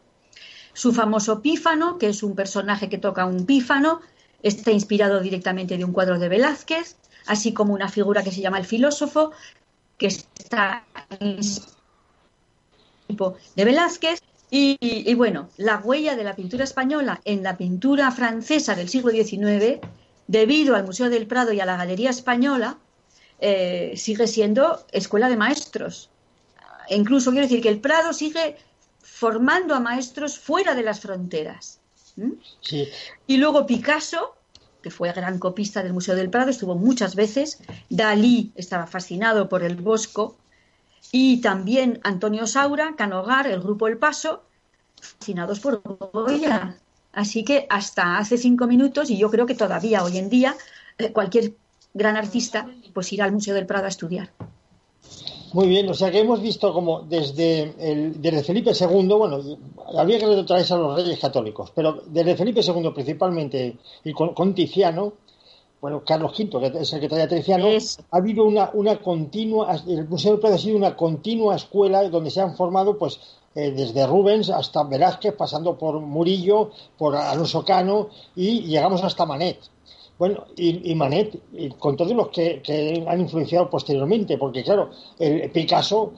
su 0.74 0.92
famoso 0.92 1.40
pífano, 1.40 1.96
que 1.96 2.08
es 2.08 2.22
un 2.22 2.34
personaje 2.34 2.90
que 2.90 2.98
toca 2.98 3.24
un 3.24 3.46
pífano, 3.46 4.00
está 4.42 4.72
inspirado 4.72 5.20
directamente 5.20 5.78
de 5.78 5.84
un 5.84 5.92
cuadro 5.92 6.18
de 6.18 6.28
Velázquez, 6.28 6.96
así 7.26 7.54
como 7.54 7.72
una 7.72 7.88
figura 7.88 8.22
que 8.22 8.30
se 8.30 8.42
llama 8.42 8.58
el 8.58 8.66
filósofo, 8.66 9.32
que 9.96 10.08
está 10.08 10.84
de 13.08 13.64
Velázquez. 13.64 14.20
Y, 14.50 15.12
bueno, 15.14 15.48
la 15.56 15.78
huella 15.78 16.14
de 16.14 16.22
la 16.22 16.36
pintura 16.36 16.62
española 16.62 17.20
en 17.24 17.42
la 17.42 17.56
pintura 17.56 18.12
francesa 18.12 18.76
del 18.76 18.88
siglo 18.88 19.10
XIX, 19.10 19.80
debido 20.26 20.74
al 20.76 20.84
Museo 20.84 21.10
del 21.10 21.26
Prado 21.26 21.52
y 21.52 21.60
a 21.60 21.66
la 21.66 21.76
Galería 21.76 22.10
Española, 22.10 22.78
eh, 23.40 23.94
sigue 23.96 24.26
siendo 24.26 24.84
escuela 24.92 25.28
de 25.28 25.36
maestros. 25.36 26.10
E 26.88 26.96
incluso 26.96 27.30
quiero 27.30 27.46
decir 27.46 27.62
que 27.62 27.68
el 27.68 27.80
Prado 27.80 28.12
sigue 28.12 28.56
formando 29.00 29.74
a 29.74 29.80
maestros 29.80 30.38
fuera 30.38 30.74
de 30.74 30.82
las 30.82 31.00
fronteras. 31.00 31.80
Y 33.26 33.36
luego 33.36 33.66
Picasso, 33.66 34.36
que 34.82 34.90
fue 34.90 35.12
gran 35.12 35.38
copista 35.38 35.82
del 35.82 35.92
Museo 35.92 36.14
del 36.14 36.30
Prado, 36.30 36.50
estuvo 36.50 36.74
muchas 36.74 37.14
veces. 37.14 37.60
Dalí 37.88 38.52
estaba 38.54 38.86
fascinado 38.86 39.48
por 39.48 39.62
el 39.62 39.76
Bosco. 39.76 40.36
Y 41.12 41.40
también 41.40 42.00
Antonio 42.02 42.46
Saura, 42.46 42.94
Canogar, 42.96 43.46
el 43.46 43.60
grupo 43.60 43.88
El 43.88 43.98
Paso, 43.98 44.42
fascinados 45.00 45.60
por 45.60 45.82
Goya. 46.12 46.76
Así 47.14 47.44
que 47.44 47.66
hasta 47.70 48.18
hace 48.18 48.38
cinco 48.38 48.66
minutos, 48.66 49.10
y 49.10 49.16
yo 49.16 49.30
creo 49.30 49.46
que 49.46 49.54
todavía 49.54 50.02
hoy 50.02 50.18
en 50.18 50.28
día, 50.28 50.54
eh, 50.98 51.12
cualquier 51.12 51.54
gran 51.92 52.16
artista 52.16 52.68
pues 52.92 53.12
irá 53.12 53.24
al 53.24 53.32
Museo 53.32 53.54
del 53.54 53.66
Prado 53.66 53.86
a 53.86 53.88
estudiar. 53.88 54.30
Muy 55.52 55.68
bien, 55.68 55.88
o 55.88 55.94
sea 55.94 56.10
que 56.10 56.18
hemos 56.18 56.42
visto 56.42 56.72
como 56.72 57.02
desde, 57.02 57.74
el, 57.78 58.20
desde 58.20 58.42
Felipe 58.42 58.72
II, 58.78 59.06
bueno, 59.06 59.40
habría 59.96 60.18
que 60.18 60.26
retrotraerse 60.26 60.74
a 60.74 60.78
los 60.78 60.96
reyes 60.96 61.20
católicos, 61.20 61.70
pero 61.72 62.02
desde 62.06 62.36
Felipe 62.36 62.60
II 62.60 62.90
principalmente 62.92 63.76
y 64.02 64.12
con, 64.12 64.52
Tiziano, 64.52 65.12
bueno, 65.80 66.02
Carlos 66.04 66.36
V, 66.36 66.72
que 66.72 66.78
es 66.80 66.92
el 66.92 67.00
que 67.00 67.08
trae 67.08 67.22
a 67.22 67.28
Tiziano, 67.28 67.68
ha 67.68 68.16
habido 68.16 68.44
una, 68.44 68.70
una 68.74 68.96
continua, 68.96 69.80
el 69.86 70.08
Museo 70.08 70.32
del 70.32 70.40
Prado 70.40 70.56
ha 70.56 70.58
sido 70.58 70.76
una 70.76 70.96
continua 70.96 71.54
escuela 71.54 72.08
donde 72.08 72.32
se 72.32 72.40
han 72.40 72.56
formado, 72.56 72.98
pues, 72.98 73.20
eh, 73.54 73.70
desde 73.70 74.06
Rubens 74.06 74.50
hasta 74.50 74.82
Velázquez, 74.82 75.34
pasando 75.34 75.78
por 75.78 76.00
Murillo, 76.00 76.70
por 76.98 77.14
Alonso 77.14 77.64
Cano 77.64 78.08
y 78.34 78.62
llegamos 78.62 79.02
hasta 79.04 79.26
Manet. 79.26 79.58
Bueno, 80.18 80.44
y, 80.56 80.94
Manet, 80.94 81.40
con 81.78 81.96
todos 81.96 82.12
los 82.12 82.28
que, 82.28 83.04
han 83.06 83.20
influenciado 83.20 83.68
posteriormente, 83.68 84.38
porque 84.38 84.62
claro, 84.62 84.90
el 85.18 85.50
Picasso, 85.50 86.12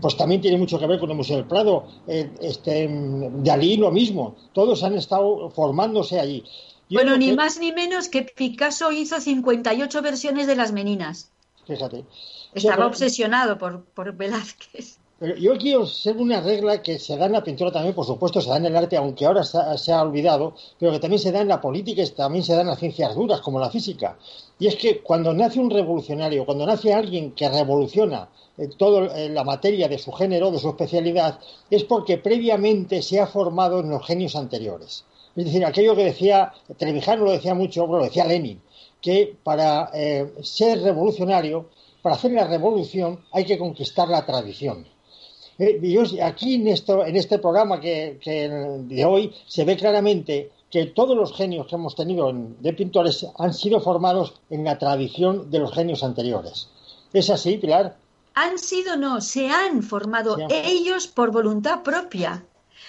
pues 0.00 0.16
también 0.16 0.40
tiene 0.40 0.56
mucho 0.56 0.78
que 0.78 0.86
ver 0.86 0.98
con 0.98 1.10
el 1.10 1.16
Museo 1.18 1.36
del 1.36 1.44
Prado, 1.44 1.84
este, 2.06 2.88
Dalí 2.90 3.76
lo 3.76 3.90
mismo, 3.90 4.36
todos 4.54 4.82
han 4.84 4.94
estado 4.94 5.50
formándose 5.50 6.18
allí. 6.18 6.44
bueno, 6.88 7.18
ni 7.18 7.32
más 7.32 7.58
ni 7.58 7.72
menos 7.72 8.08
que 8.08 8.22
Picasso 8.22 8.90
hizo 8.90 9.20
58 9.20 10.00
versiones 10.00 10.46
de 10.46 10.56
las 10.56 10.72
meninas. 10.72 11.30
Fíjate. 11.66 12.06
Estaba 12.54 12.86
obsesionado 12.86 13.58
por, 13.58 13.84
por 13.84 14.16
Velázquez. 14.16 14.98
Pero 15.18 15.34
yo 15.36 15.56
quiero 15.56 15.86
ser 15.86 16.18
una 16.18 16.42
regla 16.42 16.82
que 16.82 16.98
se 16.98 17.16
da 17.16 17.24
en 17.24 17.32
la 17.32 17.42
pintura 17.42 17.72
también, 17.72 17.94
por 17.94 18.04
supuesto, 18.04 18.42
se 18.42 18.50
da 18.50 18.58
en 18.58 18.66
el 18.66 18.76
arte, 18.76 18.98
aunque 18.98 19.24
ahora 19.24 19.44
se 19.44 19.90
ha, 19.90 20.02
olvidado, 20.02 20.54
pero 20.78 20.92
que 20.92 20.98
también 20.98 21.20
se 21.20 21.32
da 21.32 21.40
en 21.40 21.48
la 21.48 21.58
política 21.58 22.02
y 22.02 22.10
también 22.10 22.44
se 22.44 22.54
da 22.54 22.60
en 22.60 22.66
las 22.66 22.78
ciencias 22.78 23.14
duras, 23.14 23.40
como 23.40 23.58
la 23.58 23.70
física. 23.70 24.18
Y 24.58 24.66
es 24.66 24.76
que 24.76 25.00
cuando 25.00 25.32
nace 25.32 25.58
un 25.58 25.70
revolucionario, 25.70 26.44
cuando 26.44 26.66
nace 26.66 26.92
alguien 26.92 27.32
que 27.32 27.48
revoluciona 27.48 28.28
eh, 28.58 28.68
toda 28.76 29.06
eh, 29.16 29.30
la 29.30 29.42
materia 29.42 29.88
de 29.88 29.96
su 29.96 30.12
género, 30.12 30.50
de 30.50 30.58
su 30.58 30.68
especialidad, 30.68 31.40
es 31.70 31.84
porque 31.84 32.18
previamente 32.18 33.00
se 33.00 33.18
ha 33.18 33.26
formado 33.26 33.80
en 33.80 33.88
los 33.88 34.04
genios 34.06 34.36
anteriores. 34.36 35.06
Es 35.34 35.46
decir, 35.46 35.64
aquello 35.64 35.96
que 35.96 36.04
decía, 36.04 36.52
Trevijano 36.76 37.24
lo 37.24 37.32
decía 37.32 37.54
mucho, 37.54 37.86
lo 37.86 38.04
decía 38.04 38.26
Lenin, 38.26 38.60
que 39.00 39.34
para 39.42 39.90
eh, 39.94 40.30
ser 40.42 40.82
revolucionario, 40.82 41.70
para 42.02 42.16
hacer 42.16 42.32
la 42.32 42.46
revolución, 42.46 43.24
hay 43.32 43.46
que 43.46 43.56
conquistar 43.56 44.08
la 44.08 44.26
tradición. 44.26 44.86
Eh, 45.58 46.20
aquí 46.22 46.54
en, 46.54 46.68
esto, 46.68 47.04
en 47.04 47.16
este 47.16 47.38
programa 47.38 47.80
que, 47.80 48.18
de 48.22 49.04
hoy 49.04 49.32
se 49.46 49.64
ve 49.64 49.76
claramente 49.76 50.50
que 50.70 50.86
todos 50.86 51.16
los 51.16 51.34
genios 51.34 51.66
que 51.66 51.76
hemos 51.76 51.94
tenido 51.94 52.32
de 52.32 52.72
pintores 52.72 53.26
han 53.38 53.54
sido 53.54 53.80
formados 53.80 54.34
en 54.50 54.64
la 54.64 54.78
tradición 54.78 55.50
de 55.50 55.60
los 55.60 55.72
genios 55.72 56.02
anteriores. 56.02 56.68
¿Es 57.12 57.30
así, 57.30 57.56
Pilar? 57.56 57.96
Han 58.34 58.58
sido, 58.58 58.96
no, 58.96 59.20
se 59.22 59.48
han 59.48 59.82
formado 59.82 60.36
ellos 60.50 61.06
por 61.06 61.30
voluntad 61.30 61.82
propia. 61.82 62.44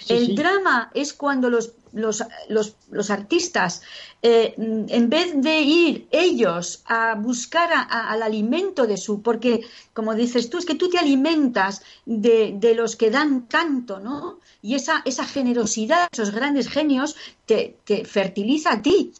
El 0.08 0.34
drama 0.34 0.90
es 0.94 1.12
cuando 1.12 1.50
los, 1.50 1.72
los, 1.92 2.24
los, 2.48 2.76
los 2.90 3.10
artistas, 3.10 3.82
eh, 4.22 4.54
en 4.56 5.10
vez 5.10 5.32
de 5.36 5.60
ir 5.60 6.08
ellos 6.10 6.82
a 6.86 7.14
buscar 7.14 7.70
al 7.88 8.22
alimento 8.22 8.86
de 8.86 8.96
su, 8.96 9.22
porque 9.22 9.62
como 9.92 10.14
dices 10.14 10.50
tú, 10.50 10.58
es 10.58 10.64
que 10.64 10.74
tú 10.74 10.88
te 10.88 10.98
alimentas 10.98 11.82
de, 12.06 12.54
de 12.56 12.74
los 12.74 12.96
que 12.96 13.10
dan 13.10 13.48
tanto, 13.48 14.00
¿no? 14.00 14.40
Y 14.62 14.74
esa, 14.74 15.02
esa 15.04 15.24
generosidad, 15.24 16.08
esos 16.12 16.30
grandes 16.30 16.68
genios, 16.68 17.16
te, 17.46 17.76
te 17.84 18.04
fertiliza 18.04 18.72
a 18.72 18.82
ti. 18.82 19.12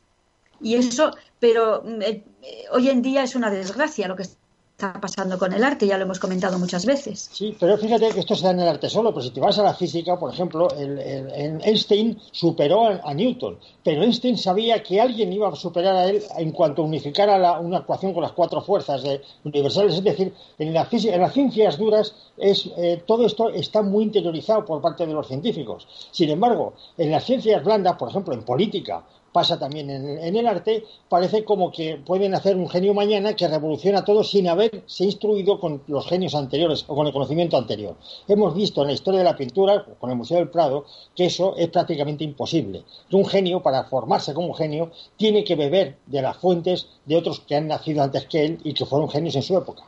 Y 0.61 0.75
eso, 0.75 1.17
pero 1.39 1.85
eh, 1.87 2.25
hoy 2.73 2.89
en 2.89 3.03
día 3.03 3.23
es 3.23 3.37
una 3.37 3.51
desgracia 3.51 4.09
lo 4.09 4.17
que 4.17 4.25
está 4.25 4.38
pasando 4.79 5.39
con 5.39 5.53
el 5.53 5.65
arte, 5.65 5.89
ya 5.89 5.99
lo 5.99 6.05
hemos 6.05 6.21
comentado 6.21 6.57
muchas 6.57 6.87
veces. 6.87 7.31
Sí, 7.33 7.57
pero 7.59 7.77
fíjate 7.77 8.11
que 8.11 8.21
esto 8.21 8.37
se 8.37 8.45
da 8.45 8.53
en 8.53 8.61
el 8.61 8.69
arte 8.69 8.89
solo, 8.89 9.11
pero 9.11 9.23
si 9.23 9.31
te 9.31 9.41
vas 9.41 9.59
a 9.59 9.65
la 9.65 9.75
física, 9.75 10.17
por 10.17 10.33
ejemplo, 10.33 10.69
Einstein 10.77 12.17
superó 12.31 12.87
a, 12.87 13.13
Newton, 13.13 13.59
pero 13.83 14.03
Einstein 14.03 14.39
sabía 14.39 14.81
que 14.81 15.01
alguien 15.01 15.33
iba 15.33 15.49
a 15.49 15.57
superar 15.57 15.97
a 15.97 16.05
él 16.05 16.23
en 16.37 16.53
cuanto 16.53 16.85
unificara 16.85 17.59
una 17.59 17.79
ecuación 17.79 18.15
con 18.15 18.23
las 18.23 18.33
cuatro 18.33 18.63
fuerzas 18.63 19.03
universales, 19.43 19.95
es 19.97 20.05
decir, 20.05 20.33
en 20.61 20.73
la 20.73 20.85
física, 20.85 21.15
en 21.15 21.23
las 21.23 21.33
ciencias 21.33 21.77
duras 21.77 22.15
es, 22.37 22.71
eh, 22.77 23.03
todo 23.05 23.27
esto 23.27 23.51
está 23.51 23.83
muy 23.83 24.05
interiorizado 24.05 24.65
por 24.65 24.81
parte 24.81 25.05
de 25.05 25.13
los 25.13 25.27
científicos. 25.27 25.89
Sin 26.13 26.31
embargo, 26.31 26.75
en 26.97 27.11
las 27.11 27.25
ciencias 27.25 27.65
blandas, 27.65 27.97
por 27.97 28.11
ejemplo, 28.11 28.33
en 28.33 28.45
política 28.45 29.03
pasa 29.33 29.59
también 29.59 29.91
en, 29.91 30.37
el 30.37 30.47
arte, 30.47 30.85
parece 31.09 31.45
como 31.45 31.71
que 31.71 31.97
pueden 31.97 32.35
hacer 32.35 32.57
un 32.57 32.69
genio 32.69 32.95
mañana 32.95 33.35
que 33.35 33.49
revoluciona 33.49 34.05
todo 34.05 34.25
sin 34.25 34.49
haberse 34.49 35.05
instruido 35.05 35.61
con 35.61 35.83
los 35.87 36.07
genios 36.07 36.35
anteriores 36.35 36.85
o 36.87 36.95
con 36.95 37.07
el 37.07 37.13
conocimiento 37.13 37.57
anterior. 37.57 37.97
Hemos 38.27 38.55
visto 38.55 38.83
en 38.83 38.89
la 38.89 38.95
historia 38.95 39.19
de 39.19 39.25
la 39.25 39.37
pintura, 39.37 39.85
con 39.99 40.11
el 40.11 40.17
Museo 40.17 40.39
del 40.39 40.49
Prado, 40.49 40.87
que 41.15 41.27
eso 41.27 41.55
es 41.57 41.69
prácticamente 41.69 42.25
imposible. 42.25 42.85
Un 43.13 43.27
genio, 43.27 43.63
para 43.63 43.85
formarse 43.85 44.35
como 44.35 44.55
genio, 44.55 44.91
tiene 45.17 45.45
que 45.45 45.57
beber 45.57 45.97
de 46.07 46.23
las 46.23 46.37
fuentes 46.37 46.89
de 47.05 47.17
otros 47.17 47.41
que 47.41 47.57
han 47.57 47.69
nacido 47.69 48.03
antes 48.03 48.27
que 48.27 48.45
él 48.45 48.61
y 48.65 48.75
que 48.75 48.87
fueron 48.87 49.11
genios 49.11 49.37
en 49.37 49.43
su 49.43 49.57
época. 49.57 49.85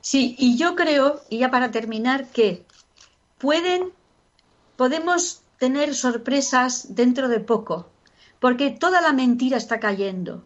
Sí, 0.00 0.36
y 0.38 0.56
yo 0.56 0.74
creo, 0.74 1.20
y 1.30 1.38
ya 1.38 1.50
para 1.50 1.70
terminar, 1.70 2.28
que 2.30 2.64
pueden, 3.38 3.92
podemos 4.76 5.40
tener 5.58 5.94
sorpresas 5.94 6.94
dentro 6.94 7.28
de 7.28 7.40
poco 7.40 7.86
porque 8.44 8.68
toda 8.68 9.00
la 9.00 9.14
mentira 9.14 9.56
está 9.56 9.80
cayendo, 9.80 10.44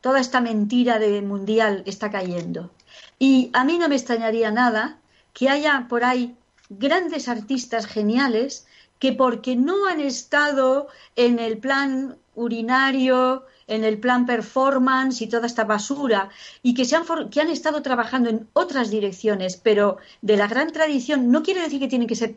toda 0.00 0.18
esta 0.18 0.40
mentira 0.40 0.98
de 0.98 1.22
mundial 1.22 1.84
está 1.86 2.10
cayendo. 2.10 2.72
Y 3.20 3.50
a 3.52 3.62
mí 3.62 3.78
no 3.78 3.88
me 3.88 3.94
extrañaría 3.94 4.50
nada 4.50 4.98
que 5.34 5.48
haya 5.48 5.86
por 5.88 6.02
ahí 6.02 6.34
grandes 6.68 7.28
artistas 7.28 7.86
geniales 7.86 8.66
que 8.98 9.12
porque 9.12 9.54
no 9.54 9.86
han 9.86 10.00
estado 10.00 10.88
en 11.14 11.38
el 11.38 11.58
plan 11.58 12.16
urinario, 12.34 13.46
en 13.68 13.84
el 13.84 14.00
plan 14.00 14.26
performance 14.26 15.22
y 15.22 15.28
toda 15.28 15.46
esta 15.46 15.62
basura, 15.62 16.30
y 16.64 16.74
que, 16.74 16.84
se 16.84 16.96
han, 16.96 17.04
que 17.30 17.40
han 17.40 17.50
estado 17.50 17.82
trabajando 17.82 18.30
en 18.30 18.48
otras 18.52 18.90
direcciones, 18.90 19.56
pero 19.56 19.98
de 20.22 20.36
la 20.36 20.48
gran 20.48 20.72
tradición, 20.72 21.30
no 21.30 21.44
quiere 21.44 21.60
decir 21.60 21.78
que 21.78 21.86
tienen 21.86 22.08
que 22.08 22.16
ser 22.16 22.34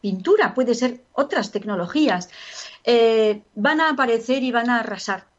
pintura, 0.00 0.54
puede 0.54 0.74
ser 0.74 1.04
otras 1.12 1.52
tecnologías. 1.52 2.30
Eh, 2.84 3.42
van 3.54 3.80
a 3.80 3.90
aparecer 3.90 4.42
y 4.42 4.52
van 4.52 4.70
a 4.70 4.80
arrasar. 4.80 5.29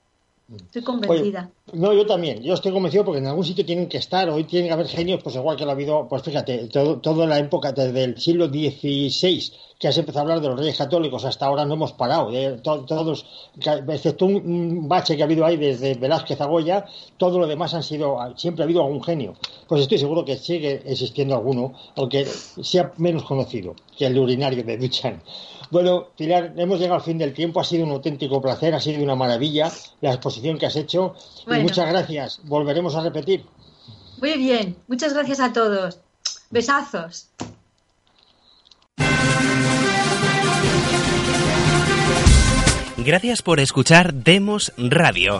Estoy 0.53 0.81
convencida. 0.81 1.49
no, 1.73 1.93
yo 1.93 2.05
también. 2.05 2.41
Yo 2.41 2.53
estoy 2.53 2.71
convencido 2.71 3.05
porque 3.05 3.19
en 3.19 3.27
algún 3.27 3.45
sitio 3.45 3.65
tienen 3.65 3.87
que 3.87 3.97
estar. 3.97 4.29
Hoy 4.29 4.43
tienen 4.43 4.67
que 4.67 4.73
haber 4.73 4.87
genios, 4.87 5.21
pues 5.23 5.35
igual 5.35 5.55
que 5.55 5.63
lo 5.63 5.71
ha 5.71 5.73
habido, 5.73 6.07
pues 6.09 6.23
fíjate, 6.23 6.67
todo, 6.67 6.99
toda 6.99 7.25
la 7.25 7.39
época 7.39 7.71
desde 7.71 8.03
el 8.03 8.17
siglo 8.17 8.47
XVI, 8.47 9.51
que 9.79 9.87
has 9.87 9.97
empezado 9.97 10.19
a 10.19 10.23
hablar 10.23 10.41
de 10.41 10.49
los 10.49 10.59
reyes 10.59 10.77
católicos, 10.77 11.23
hasta 11.23 11.45
ahora 11.45 11.65
no 11.65 11.75
hemos 11.75 11.93
parado. 11.93 12.31
¿eh? 12.33 12.59
todos, 12.61 13.25
excepto 13.87 14.25
un, 14.25 14.87
bache 14.87 15.15
que 15.15 15.23
ha 15.23 15.25
habido 15.25 15.45
ahí 15.45 15.57
desde 15.57 15.95
Velázquez 15.95 16.41
a 16.41 16.45
Goya, 16.45 16.85
todo 17.17 17.39
lo 17.39 17.47
demás 17.47 17.73
han 17.73 17.83
sido, 17.83 18.17
siempre 18.35 18.63
ha 18.63 18.65
habido 18.65 18.83
algún 18.83 19.03
genio. 19.03 19.35
Pues 19.67 19.81
estoy 19.81 19.99
seguro 19.99 20.25
que 20.25 20.37
sigue 20.37 20.83
existiendo 20.85 21.33
alguno, 21.35 21.73
aunque 21.95 22.25
sea 22.25 22.91
menos 22.97 23.23
conocido 23.23 23.73
que 23.97 24.05
el 24.05 24.17
urinario 24.17 24.63
de 24.63 24.77
Duchamp. 24.77 25.21
Bueno, 25.71 26.09
Pilar, 26.17 26.53
hemos 26.57 26.79
llegado 26.79 26.95
al 26.95 27.01
fin 27.01 27.17
del 27.17 27.33
tiempo. 27.33 27.61
Ha 27.61 27.63
sido 27.63 27.85
un 27.85 27.91
auténtico 27.91 28.41
placer, 28.41 28.75
ha 28.75 28.79
sido 28.79 29.01
una 29.01 29.15
maravilla 29.15 29.71
la 30.01 30.11
exposición 30.11 30.57
que 30.57 30.65
has 30.65 30.75
hecho. 30.75 31.15
Y 31.47 31.59
muchas 31.61 31.89
gracias. 31.89 32.41
Volveremos 32.43 32.95
a 32.95 33.01
repetir. 33.01 33.45
Muy 34.19 34.37
bien, 34.37 34.75
muchas 34.87 35.13
gracias 35.13 35.39
a 35.39 35.53
todos. 35.53 35.99
Besazos. 36.51 37.29
Gracias 42.97 43.41
por 43.41 43.59
escuchar 43.59 44.13
Demos 44.13 44.73
Radio. 44.77 45.39